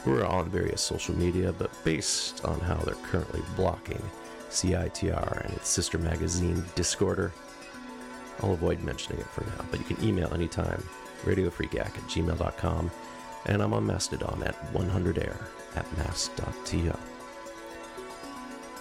We're 0.06 0.26
on 0.26 0.49
various 0.49 0.81
social 0.81 1.15
media, 1.15 1.53
but 1.53 1.72
based 1.85 2.44
on 2.44 2.60
how 2.60 2.76
they're 2.76 2.95
currently 2.95 3.41
blocking 3.56 4.02
CITR 4.49 5.45
and 5.45 5.53
its 5.53 5.69
sister 5.69 5.98
magazine, 5.98 6.57
Discorder, 6.76 7.31
I'll 8.41 8.53
avoid 8.53 8.81
mentioning 8.84 9.19
it 9.19 9.27
for 9.27 9.45
now, 9.45 9.65
but 9.72 9.80
you 9.80 9.85
can 9.95 10.03
email 10.03 10.34
anytime, 10.34 10.84
radiofreegack 11.23 11.80
at 11.80 12.03
gmail.com, 12.03 12.91
and 13.45 13.61
I'm 13.61 13.73
on 13.73 13.85
Mastodon 13.88 14.44
at 14.44 14.73
100air 14.73 15.38
at 15.76 15.98
mast.to. 15.98 16.94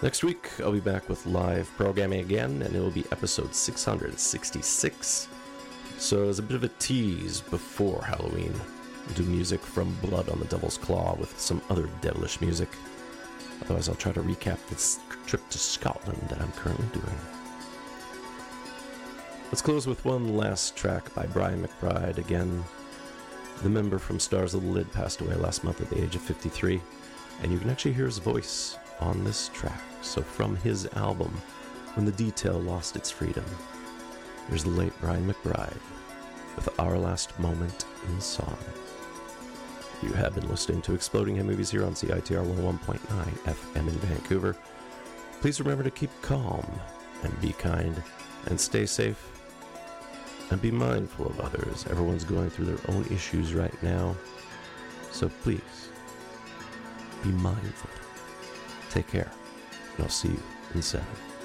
Next 0.03 0.23
week, 0.23 0.51
I'll 0.61 0.73
be 0.73 0.81
back 0.81 1.09
with 1.09 1.25
live 1.25 1.71
programming 1.79 2.21
again, 2.21 2.61
and 2.61 2.77
it 2.77 2.79
will 2.79 2.91
be 2.91 3.07
episode 3.13 3.55
666. 3.55 5.29
So, 5.97 6.29
as 6.29 6.39
a 6.39 6.43
bit 6.43 6.55
of 6.55 6.65
a 6.65 6.69
tease 6.69 7.41
before 7.41 8.03
Halloween, 8.03 8.53
do 9.15 9.23
music 9.23 9.59
from 9.63 9.95
Blood 10.03 10.29
on 10.29 10.39
the 10.39 10.45
Devil's 10.45 10.77
Claw 10.77 11.17
with 11.17 11.41
some 11.41 11.63
other 11.71 11.89
devilish 12.03 12.43
music. 12.43 12.69
Otherwise, 13.63 13.89
I'll 13.89 13.95
try 13.95 14.13
to 14.13 14.21
recap 14.21 14.59
this 14.69 15.01
trip 15.27 15.49
to 15.49 15.59
Scotland 15.59 16.21
that 16.29 16.43
I'm 16.43 16.53
currently 16.53 16.87
doing. 16.93 17.17
Let's 19.47 19.63
close 19.63 19.87
with 19.87 20.05
one 20.05 20.37
last 20.37 20.77
track 20.77 21.15
by 21.15 21.25
Brian 21.25 21.67
McBride. 21.67 22.19
Again, 22.19 22.63
the 23.63 23.71
member 23.71 23.99
from 23.99 24.21
Stars 24.21 24.53
of 24.53 24.63
the 24.63 24.69
Lid 24.69 24.93
passed 24.93 25.23
away 25.23 25.37
last 25.37 25.65
month 25.65 25.81
at 25.81 25.89
the 25.89 26.03
age 26.03 26.17
of 26.17 26.21
53, 26.21 26.83
and 27.43 27.51
you 27.51 27.59
can 27.59 27.71
actually 27.71 27.95
hear 27.95 28.05
his 28.05 28.19
voice 28.19 28.77
on 29.01 29.25
this 29.25 29.49
track. 29.49 29.81
So, 30.03 30.23
from 30.23 30.57
his 30.57 30.87
album, 30.95 31.31
When 31.95 32.07
the 32.07 32.13
Detail 32.13 32.61
Lost 32.61 32.97
Its 32.97 33.11
Freedom, 33.11 33.45
here's 34.49 34.65
the 34.65 34.71
late 34.71 34.93
Brian 35.01 35.27
McBride 35.27 35.79
with 36.55 36.69
Our 36.79 36.99
Last 36.99 37.39
Moment 37.39 37.85
in 38.09 38.21
Song. 38.21 38.59
You 40.03 40.13
have 40.13 40.35
been 40.35 40.49
listening 40.49 40.83
to 40.83 40.95
Exploding 40.95 41.37
Head 41.37 41.47
Movies 41.47 41.71
here 41.71 41.85
on 41.85 41.95
CITR 41.95 42.45
101.9 42.45 42.99
FM 42.99 43.77
in 43.77 43.89
Vancouver. 43.91 44.57
Please 45.41 45.59
remember 45.59 45.85
to 45.85 45.91
keep 45.91 46.11
calm 46.21 46.67
and 47.23 47.41
be 47.41 47.53
kind 47.53 48.03
and 48.47 48.61
stay 48.61 48.85
safe 48.85 49.31
and 50.51 50.61
be 50.61 50.71
mindful 50.71 51.27
of 51.27 51.41
others. 51.41 51.87
Everyone's 51.91 52.25
going 52.25 52.51
through 52.51 52.67
their 52.67 52.95
own 52.95 53.07
issues 53.11 53.55
right 53.55 53.83
now. 53.83 54.15
So 55.13 55.29
please 55.43 55.89
be 57.23 57.31
mindful. 57.31 57.96
Take 58.97 59.09
care, 59.09 59.31
and 59.99 60.05
I'll 60.05 60.09
see 60.09 60.29
you 60.29 60.43
in 60.75 60.81
seven. 60.81 61.36